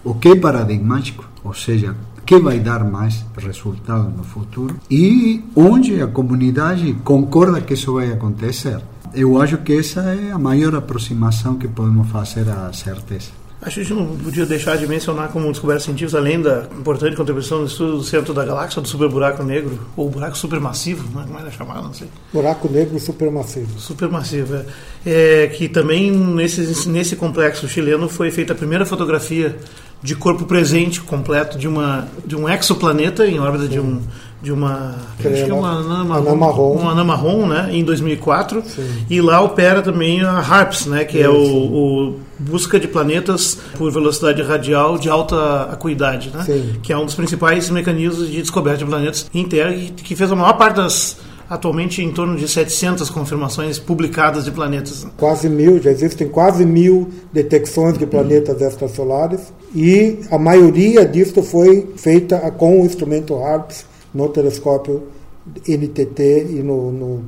o 0.03 0.15
que 0.15 0.29
é 0.29 0.37
paradigmático, 0.37 1.29
ou 1.45 1.53
seja, 1.53 1.95
que 2.25 2.39
vai 2.39 2.61
dar 2.61 2.83
mais 2.83 3.27
resultado 3.37 4.09
no 4.17 4.25
futuro 4.25 4.75
e 4.91 5.45
onde 5.55 6.01
a 6.01 6.07
comunidade 6.07 6.95
concorda 7.05 7.61
que 7.61 7.75
isso 7.75 7.93
vai 7.93 8.11
acontecer. 8.11 8.81
Eu 9.13 9.39
acho 9.43 9.59
que 9.59 9.75
essa 9.75 10.01
é 10.01 10.33
a 10.33 10.39
maior 10.39 10.75
aproximação 10.75 11.57
que 11.57 11.69
podemos 11.69 12.09
fazer 12.09 12.49
à 12.49 12.73
certeza. 12.73 13.42
A 13.63 13.71
gente 13.71 13.95
não 13.95 14.05
podia 14.17 14.45
deixar 14.45 14.77
de 14.77 14.89
mencionar 14.89 15.29
como 15.29 15.49
descoberta 15.49 15.85
científica, 15.85 16.19
além 16.19 16.43
da 16.43 16.67
importante 16.77 17.15
contribuição 17.15 17.61
no 17.61 17.67
estudo 17.67 17.99
do 17.99 18.03
centro 18.03 18.35
da 18.35 18.45
galáxia, 18.45 18.83
do 18.83 18.89
superburaco 18.89 19.45
negro, 19.45 19.79
ou 19.97 20.11
buraco 20.11 20.37
supermassivo, 20.37 21.17
né? 21.17 21.25
como 21.25 21.39
era 21.39 21.49
chamado, 21.49 21.85
não 21.85 21.95
sei. 21.95 22.09
Buraco 22.33 22.69
negro 22.69 22.99
supermassivo. 22.99 23.79
Supermassivo, 23.79 24.57
é. 24.57 24.65
é 25.45 25.47
que 25.47 25.69
também 25.69 26.11
nesse, 26.11 26.89
nesse 26.89 27.15
complexo 27.15 27.69
chileno 27.69 28.09
foi 28.09 28.33
feita 28.33 28.53
a 28.53 28.57
primeira 28.57 28.85
fotografia 28.85 29.57
de 30.03 30.17
corpo 30.17 30.45
presente 30.45 31.01
completo 31.01 31.57
de, 31.57 31.69
uma, 31.69 32.09
de 32.27 32.35
um 32.35 32.49
exoplaneta 32.49 33.25
em 33.29 33.39
órbita 33.39 33.69
de 33.69 33.79
um 33.79 34.03
de 34.43 34.51
uma 34.51 34.97
acho 35.21 35.45
que 35.45 35.51
é 35.51 35.55
uma 35.55 35.79
anã 35.79 36.05
marrom, 36.05 36.73
uma 36.73 36.91
anã 36.91 37.05
marrom 37.05 37.47
né, 37.47 37.69
em 37.71 37.85
2004 37.85 38.61
Sim. 38.67 39.07
e 39.09 39.21
lá 39.21 39.41
opera 39.41 39.81
também 39.81 40.21
a 40.21 40.41
HARPS, 40.41 40.87
né, 40.87 41.05
que 41.05 41.21
é 41.21 41.29
o, 41.29 41.37
o, 41.37 42.21
busca 42.43 42.79
de 42.79 42.89
planetas 42.89 43.59
por 43.77 43.91
velocidade 43.91 44.43
radial 44.43 44.99
de 44.99 45.09
alta 45.09 45.65
acuidade, 45.65 46.31
né, 46.31 46.45
que 46.83 46.93
é 46.93 46.99
um 46.99 47.05
dos 47.05 47.15
principais 47.15 47.71
mecanismos 47.71 48.29
de 48.31 48.41
descoberta 48.41 48.79
de 48.79 48.85
planetas 48.85 49.31
em 49.33 49.45
Terra 49.45 49.73
que, 49.73 49.91
que 49.91 50.17
fez 50.17 50.31
a 50.31 50.37
maior 50.37 50.55
parte 50.55 50.77
das 50.77 51.17
atualmente 51.53 52.03
em 52.03 52.11
torno 52.11 52.35
de 52.35 52.49
700 52.49 53.11
confirmações 53.11 53.79
publicadas 53.79 54.47
de 54.47 54.51
planetas. 54.51 55.07
Quase 55.19 55.51
mil, 55.51 55.79
já 55.83 55.91
existem 55.91 56.27
quase 56.27 56.65
mil 56.65 57.11
detecções 57.31 57.99
de 57.99 58.07
planetas 58.07 58.63
extrasolares 58.63 59.53
e 59.75 60.21
a 60.31 60.39
maioria 60.39 61.05
disso 61.05 61.43
foi 61.43 61.93
feita 61.97 62.39
com 62.53 62.81
o 62.81 62.87
instrumento 62.87 63.35
HARPS 63.37 63.85
no 64.15 64.31
telescópio 64.31 65.03
NTT 65.69 66.47
e 66.51 66.63
no, 66.63 66.91
no 66.91 67.25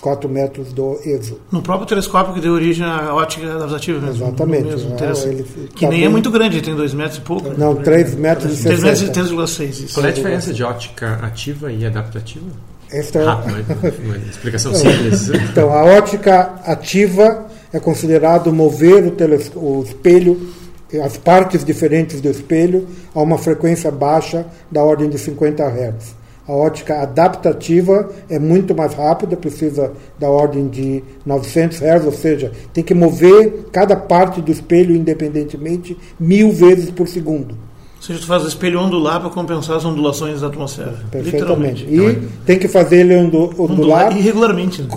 4 0.00 0.28
metros 0.28 0.72
do 0.72 0.98
ESO. 1.04 1.40
No 1.50 1.60
próprio 1.60 1.86
telescópio 1.86 2.34
que 2.34 2.40
deu 2.40 2.52
origem 2.52 2.86
à 2.86 3.14
ótica 3.14 3.52
adaptativa 3.52 4.00
mesmo. 4.00 4.26
Exatamente. 4.26 4.64
Mesmo, 4.64 4.96
é, 4.98 5.28
ele, 5.28 5.42
que 5.42 5.84
tá 5.84 5.90
nem 5.90 6.00
bem... 6.00 6.04
é 6.04 6.08
muito 6.08 6.30
grande, 6.30 6.60
tem 6.62 6.74
2 6.74 6.94
metros 6.94 7.18
e 7.18 7.20
pouco. 7.20 7.50
Não, 7.58 7.74
3 7.74 8.14
metros 8.14 8.60
e 8.60 8.62
3 8.62 8.82
metros 8.82 9.02
e 9.02 9.10
3,6. 9.10 9.94
Qual 9.94 10.06
é 10.06 10.08
a 10.08 10.12
diferença 10.12 10.52
de 10.52 10.62
ótica 10.62 11.18
ativa 11.22 11.72
e 11.72 11.84
adaptativa? 11.84 12.46
Esta... 12.90 13.24
Rápido, 13.24 13.66
uma, 14.04 14.16
explicação 14.16 14.72
simples. 14.74 15.28
Então, 15.50 15.72
a 15.72 15.84
ótica 15.84 16.54
ativa 16.64 17.46
é 17.72 17.80
considerado 17.80 18.52
mover 18.52 19.04
o, 19.04 19.10
teles... 19.10 19.50
o 19.54 19.82
espelho 19.82 20.58
as 21.04 21.18
partes 21.18 21.64
diferentes 21.64 22.18
do 22.18 22.30
espelho 22.30 22.88
a 23.14 23.20
uma 23.20 23.36
frequência 23.36 23.90
baixa 23.90 24.46
da 24.70 24.82
ordem 24.82 25.10
de 25.10 25.18
50 25.18 25.62
Hz. 25.62 26.16
A 26.48 26.52
ótica 26.52 27.02
adaptativa 27.02 28.08
é 28.26 28.38
muito 28.38 28.74
mais 28.74 28.94
rápida, 28.94 29.36
precisa 29.36 29.92
da 30.18 30.30
ordem 30.30 30.66
de 30.66 31.04
900 31.26 31.82
Hz, 31.82 32.06
ou 32.06 32.12
seja, 32.12 32.52
tem 32.72 32.82
que 32.82 32.94
mover 32.94 33.66
cada 33.70 33.94
parte 33.94 34.40
do 34.40 34.50
espelho 34.50 34.96
independentemente 34.96 35.94
mil 36.18 36.50
vezes 36.50 36.90
por 36.90 37.06
segundo. 37.06 37.67
Ou 38.08 38.14
seja, 38.14 38.20
tu 38.20 38.26
faz 38.26 38.42
o 38.42 38.48
espelho 38.48 38.80
ondular 38.80 39.20
para 39.20 39.28
compensar 39.28 39.76
as 39.76 39.84
ondulações 39.84 40.40
da 40.40 40.46
atmosfera. 40.46 40.94
Perfeitamente. 41.10 41.84
E 41.86 41.96
então, 41.96 42.28
tem 42.46 42.58
que 42.58 42.66
fazer 42.66 43.00
ele 43.00 43.14
ondular, 43.14 43.60
ondular 43.60 44.16
irregularmente. 44.16 44.80
Né? 44.80 44.88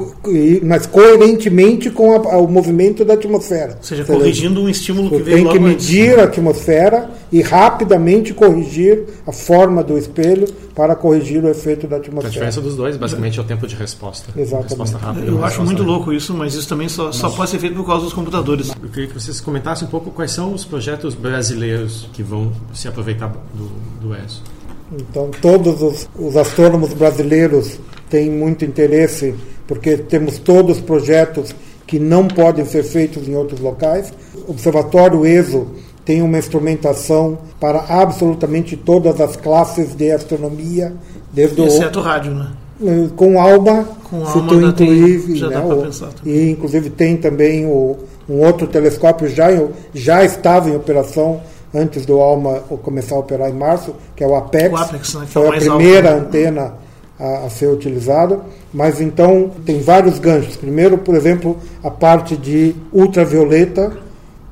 Mas 0.63 0.85
coerentemente 0.85 1.89
com 1.89 2.13
a, 2.13 2.37
o 2.37 2.47
movimento 2.47 3.03
da 3.03 3.15
atmosfera. 3.15 3.75
Ou 3.77 3.83
seja, 3.83 4.05
corrigindo 4.05 4.61
um 4.61 4.69
estímulo 4.69 5.09
que 5.09 5.23
veio 5.23 5.43
Tem 5.43 5.47
que 5.51 5.59
medir 5.59 6.11
antes. 6.11 6.19
a 6.19 6.23
atmosfera 6.23 7.09
e 7.31 7.41
rapidamente 7.41 8.33
corrigir 8.33 9.03
a 9.27 9.31
forma 9.33 9.83
do 9.83 9.97
espelho 9.97 10.47
para 10.75 10.95
corrigir 10.95 11.43
o 11.43 11.49
efeito 11.49 11.87
da 11.87 11.97
atmosfera. 11.97 12.27
A 12.27 12.31
diferença 12.31 12.61
dos 12.61 12.75
dois, 12.75 12.97
basicamente, 12.97 13.37
é 13.37 13.41
o 13.41 13.45
tempo 13.45 13.67
de 13.67 13.75
resposta. 13.75 14.31
Exatamente. 14.35 14.69
Resposta 14.69 14.97
rápida, 14.97 15.27
Eu 15.27 15.43
acho 15.43 15.57
muito 15.59 15.79
rápida. 15.79 15.91
louco 15.91 16.13
isso, 16.13 16.33
mas 16.33 16.53
isso 16.53 16.67
também 16.67 16.87
só, 16.87 17.11
só 17.11 17.29
pode 17.29 17.49
ser 17.49 17.59
feito 17.59 17.75
por 17.75 17.85
causa 17.85 18.05
dos 18.05 18.13
computadores. 18.13 18.71
Eu 18.81 18.89
queria 18.89 19.07
que 19.07 19.13
vocês 19.13 19.39
comentassem 19.41 19.87
um 19.87 19.91
pouco 19.91 20.11
quais 20.11 20.31
são 20.31 20.53
os 20.53 20.63
projetos 20.63 21.13
brasileiros 21.13 22.09
que 22.13 22.23
vão 22.23 22.51
se 22.73 22.87
aproveitar 23.01 23.31
do, 23.53 23.69
do 23.99 24.15
ESO. 24.15 24.43
Então, 24.91 25.31
todos 25.41 25.81
os, 25.81 26.09
os 26.15 26.37
astrônomos 26.37 26.93
brasileiros 26.93 27.79
têm 28.09 28.29
muito 28.29 28.63
interesse, 28.63 29.35
porque 29.67 29.97
temos 29.97 30.37
todos 30.37 30.77
os 30.77 30.83
projetos 30.83 31.55
que 31.87 31.97
não 31.97 32.27
podem 32.27 32.65
ser 32.65 32.83
feitos 32.83 33.27
em 33.27 33.35
outros 33.35 33.59
locais. 33.59 34.13
O 34.47 34.51
Observatório 34.51 35.25
ESO 35.25 35.67
tem 36.05 36.21
uma 36.21 36.37
instrumentação 36.37 37.37
para 37.59 37.79
absolutamente 37.87 38.75
todas 38.75 39.19
as 39.19 39.35
classes 39.35 39.95
de 39.95 40.11
astronomia, 40.11 40.93
desde 41.31 41.61
Exceto 41.61 41.99
o 41.99 42.01
rádio, 42.01 42.33
né? 42.33 42.51
Eh, 42.83 43.09
com 43.15 43.39
ALMA, 43.39 43.87
com 44.09 44.25
se 44.25 44.41
tu 44.41 44.61
incluir, 44.61 45.35
já 45.35 45.47
né, 45.49 45.59
o, 45.59 46.27
e 46.27 46.49
inclusive 46.49 46.89
tem 46.89 47.15
também 47.15 47.65
o, 47.65 47.97
um 48.27 48.39
outro 48.39 48.65
telescópio 48.67 49.29
já 49.29 49.47
já 49.93 50.23
estava 50.23 50.69
em 50.69 50.75
operação 50.75 51.41
antes 51.73 52.05
do 52.05 52.19
ALMA 52.19 52.59
começar 52.83 53.15
a 53.15 53.19
operar 53.19 53.49
em 53.49 53.53
março, 53.53 53.95
que 54.15 54.23
é 54.23 54.27
o 54.27 54.35
APEX, 54.35 54.73
o 54.73 54.83
Apex 54.83 55.13
né, 55.13 55.25
foi 55.27 55.43
é 55.43 55.47
a 55.47 55.51
primeira 55.51 56.13
alto, 56.13 56.25
antena 56.25 56.73
a, 57.19 57.45
a, 57.45 57.49
ser 57.49 57.67
utilizada, 57.67 58.39
mas 58.73 58.99
então 58.99 59.51
tem 59.65 59.79
vários 59.81 60.19
ganchos. 60.19 60.57
Primeiro, 60.57 60.97
por 60.97 61.15
exemplo, 61.15 61.57
a 61.83 61.89
parte 61.89 62.35
de 62.35 62.75
ultravioleta, 62.91 63.97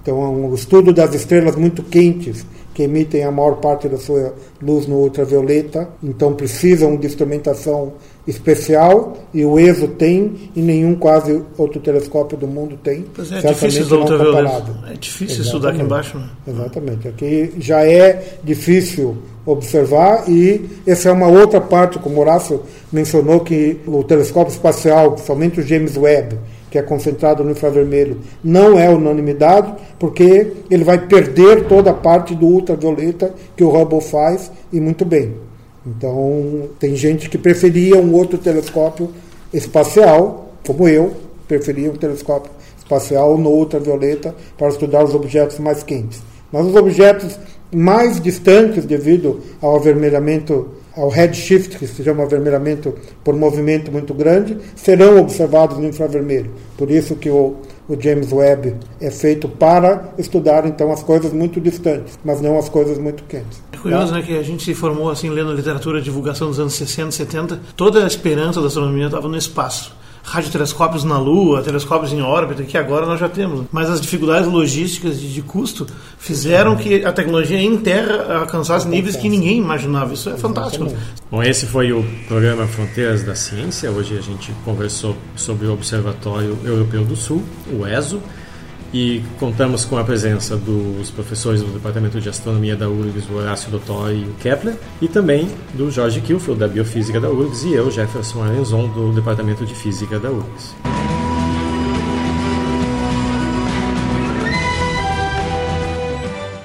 então, 0.02 0.24
é 0.24 0.28
um 0.28 0.54
estudo 0.54 0.94
das 0.94 1.14
estrelas 1.14 1.56
muito 1.56 1.84
quentes, 1.84 2.46
que 2.80 2.84
emitem 2.84 3.26
a 3.26 3.32
maior 3.32 3.58
parte 3.58 3.90
da 3.90 3.98
sua 3.98 4.34
luz 4.62 4.88
no 4.88 4.96
ultravioleta, 5.00 5.90
então 6.02 6.34
precisam 6.34 6.96
de 6.96 7.08
instrumentação 7.08 7.92
especial 8.26 9.18
e 9.34 9.44
o 9.44 9.60
ESO 9.60 9.90
tem 9.90 10.50
e 10.56 10.62
nenhum 10.62 10.96
quase 10.96 11.44
outro 11.58 11.82
telescópio 11.82 12.38
do 12.38 12.48
mundo 12.48 12.80
tem. 12.82 13.04
Pois 13.14 13.30
é, 13.34 13.40
é 13.40 13.42
difícil 13.42 13.82
estudar 13.82 14.00
ultravioleta. 14.00 14.80
É 14.90 14.94
difícil 14.94 15.42
Exatamente. 15.42 15.42
estudar 15.42 15.70
aqui 15.72 15.82
embaixo. 15.82 16.18
Né? 16.18 16.30
Exatamente. 16.48 17.08
Aqui 17.10 17.54
já 17.60 17.84
é 17.84 18.38
difícil 18.46 19.18
observar 19.46 20.30
e 20.30 20.70
essa 20.88 21.10
é 21.10 21.12
uma 21.12 21.28
outra 21.28 21.60
parte, 21.60 22.00
como 22.00 22.16
o 22.16 22.20
Horácio 22.22 22.62
mencionou, 22.94 23.42
que 23.42 23.78
o 23.86 24.06
telescópio 24.06 24.54
espacial, 24.54 25.18
somente 25.18 25.60
o 25.60 25.68
James 25.68 25.98
Webb, 25.98 26.38
que 26.70 26.78
é 26.78 26.82
concentrado 26.82 27.44
no 27.44 27.52
infravermelho, 27.52 28.20
não 28.44 28.78
é 28.78 28.90
unanimidade, 28.90 29.74
porque 29.98 30.54
ele 30.70 30.84
vai 30.84 31.08
perder 31.08 31.66
toda 31.66 31.92
a 31.92 31.94
parte 31.94 32.36
do 32.36 32.46
ultravioleta 32.46 33.34
que 33.56 33.64
o 33.64 33.70
Hubble 33.70 34.02
faz, 34.02 34.52
e 34.72 34.80
muito 34.80 35.04
bem. 35.04 35.36
Então, 35.86 36.70
tem 36.80 36.96
gente 36.96 37.30
que 37.30 37.38
preferia 37.38 37.98
um 37.98 38.14
outro 38.14 38.38
telescópio 38.38 39.10
espacial, 39.54 40.54
como 40.66 40.88
eu, 40.88 41.14
preferia 41.48 41.90
um 41.90 41.96
telescópio 41.96 42.52
espacial 42.78 43.38
no 43.38 43.50
ultravioleta 43.50 44.36
para 44.58 44.70
estudar 44.70 45.04
os 45.04 45.16
objetos 45.16 45.58
mais 45.60 45.82
quentes. 45.82 46.22
Mas 46.52 46.66
os 46.66 46.76
objetos 46.76 47.40
mais 47.74 48.20
distantes, 48.20 48.86
devido 48.86 49.42
ao 49.62 49.76
avermelhamento 49.76 50.70
ao 51.02 51.10
redshift, 51.10 51.78
que 51.78 51.88
se 51.88 52.04
chama 52.04 52.24
avermelhamento 52.24 52.94
por 53.24 53.36
movimento 53.36 53.92
muito 53.92 54.14
grande, 54.14 54.58
serão 54.76 55.20
observados 55.20 55.78
no 55.78 55.88
infravermelho. 55.88 56.52
Por 56.78 56.92
isso 56.92 57.16
que 57.16 57.30
o, 57.30 57.56
o 57.88 58.00
James 58.00 58.32
Webb 58.32 58.76
é 59.00 59.10
feito 59.10 59.48
para 59.48 60.14
estudar 60.18 60.66
então 60.66 60.92
as 60.92 61.02
coisas 61.02 61.32
muito 61.32 61.60
distantes, 61.60 62.20
mas 62.24 62.42
não 62.42 62.58
as 62.58 62.70
coisas 62.70 62.98
muito 62.98 63.24
quentes. 63.24 63.62
É 63.72 63.78
curioso, 63.78 64.14
né, 64.14 64.22
que 64.22 64.38
a 64.38 64.44
gente 64.44 64.64
se 64.64 64.74
formou 64.74 65.10
assim 65.10 65.30
lendo 65.30 65.54
literatura 65.54 66.02
divulgação 66.02 66.50
dos 66.50 66.60
anos 66.60 66.74
60, 66.74 67.12
70, 67.12 67.60
toda 67.76 68.04
a 68.04 68.08
esperança 68.08 68.60
da 68.60 68.68
astronomia 68.68 69.06
estava 69.06 69.28
no 69.28 69.38
espaço 69.38 69.99
radiotelescópios 70.30 71.04
na 71.04 71.18
Lua, 71.18 71.64
telescópios 71.64 72.14
em 72.14 72.22
órbita, 72.22 72.64
que 72.64 72.78
agora 72.78 73.06
nós 73.06 73.20
já 73.20 73.28
temos. 73.28 73.66
Mas 73.72 73.90
as 73.90 74.00
dificuldades 74.00 74.48
logísticas 74.48 75.20
de, 75.20 75.34
de 75.34 75.42
custo 75.42 75.88
fizeram 76.20 76.76
que 76.76 77.04
a 77.04 77.12
tecnologia 77.12 77.60
em 77.60 77.78
terra 77.78 78.38
alcançasse 78.40 78.88
níveis 78.88 79.16
que 79.16 79.28
ninguém 79.28 79.58
imaginava. 79.58 80.14
Isso 80.14 80.30
é 80.30 80.38
fantástico. 80.38 80.86
Bom, 81.32 81.42
esse 81.42 81.66
foi 81.66 81.92
o 81.92 82.06
programa 82.28 82.68
Fronteiras 82.68 83.24
da 83.24 83.34
Ciência. 83.36 83.90
Hoje 83.90 84.18
a 84.18 84.22
gente 84.22 84.52
conversou 84.64 85.16
sobre 85.36 85.66
o 85.66 85.74
Observatório 85.74 86.58
Europeu 86.64 87.04
do 87.04 87.16
Sul, 87.16 87.44
o 87.72 87.88
ESO. 87.88 88.22
E 88.94 89.22
contamos 89.40 89.86
com 89.86 89.98
a 89.98 90.04
presença 90.04 90.56
dos 90.56 91.12
professores 91.12 91.62
do 91.62 91.72
Departamento 91.72 92.20
de 92.20 92.30
Astronomia 92.30 92.76
da 92.76 92.90
URGS, 92.90 93.30
o 93.30 93.36
Horácio 93.36 93.72
Dottori 93.72 94.16
e 94.16 94.24
o 94.24 94.34
Kepler, 94.36 94.76
e 95.02 95.08
também 95.08 95.50
do 95.74 95.92
Jorge 95.92 96.22
Kilfield, 96.22 96.60
da 96.60 96.68
Biofísica 96.68 97.20
da 97.20 97.30
URGS, 97.30 97.64
e 97.64 97.74
eu, 97.74 97.92
Jefferson 97.92 98.44
Arenzon, 98.44 98.88
do 98.90 99.12
Departamento 99.14 99.66
de 99.66 99.76
Física 99.76 100.20
da 100.20 100.32
URGS. 100.32 100.76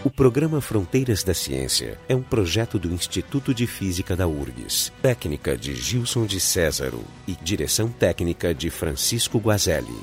O 0.05 0.11
programa 0.11 0.61
Fronteiras 0.61 1.25
da 1.25 1.35
Ciência 1.35 1.99
é 2.09 2.15
um 2.15 2.23
projeto 2.23 2.79
do 2.79 2.93
Instituto 2.93 3.53
de 3.53 3.67
Física 3.67 4.15
da 4.15 4.27
URGS, 4.27 4.93
técnica 5.03 5.57
de 5.57 5.75
Gilson 5.75 6.25
de 6.25 6.39
Césaro 6.39 7.01
e 7.27 7.35
direção 7.43 7.89
técnica 7.89 8.55
de 8.55 8.71
Francisco 8.71 9.39
Guazelli. 9.39 9.97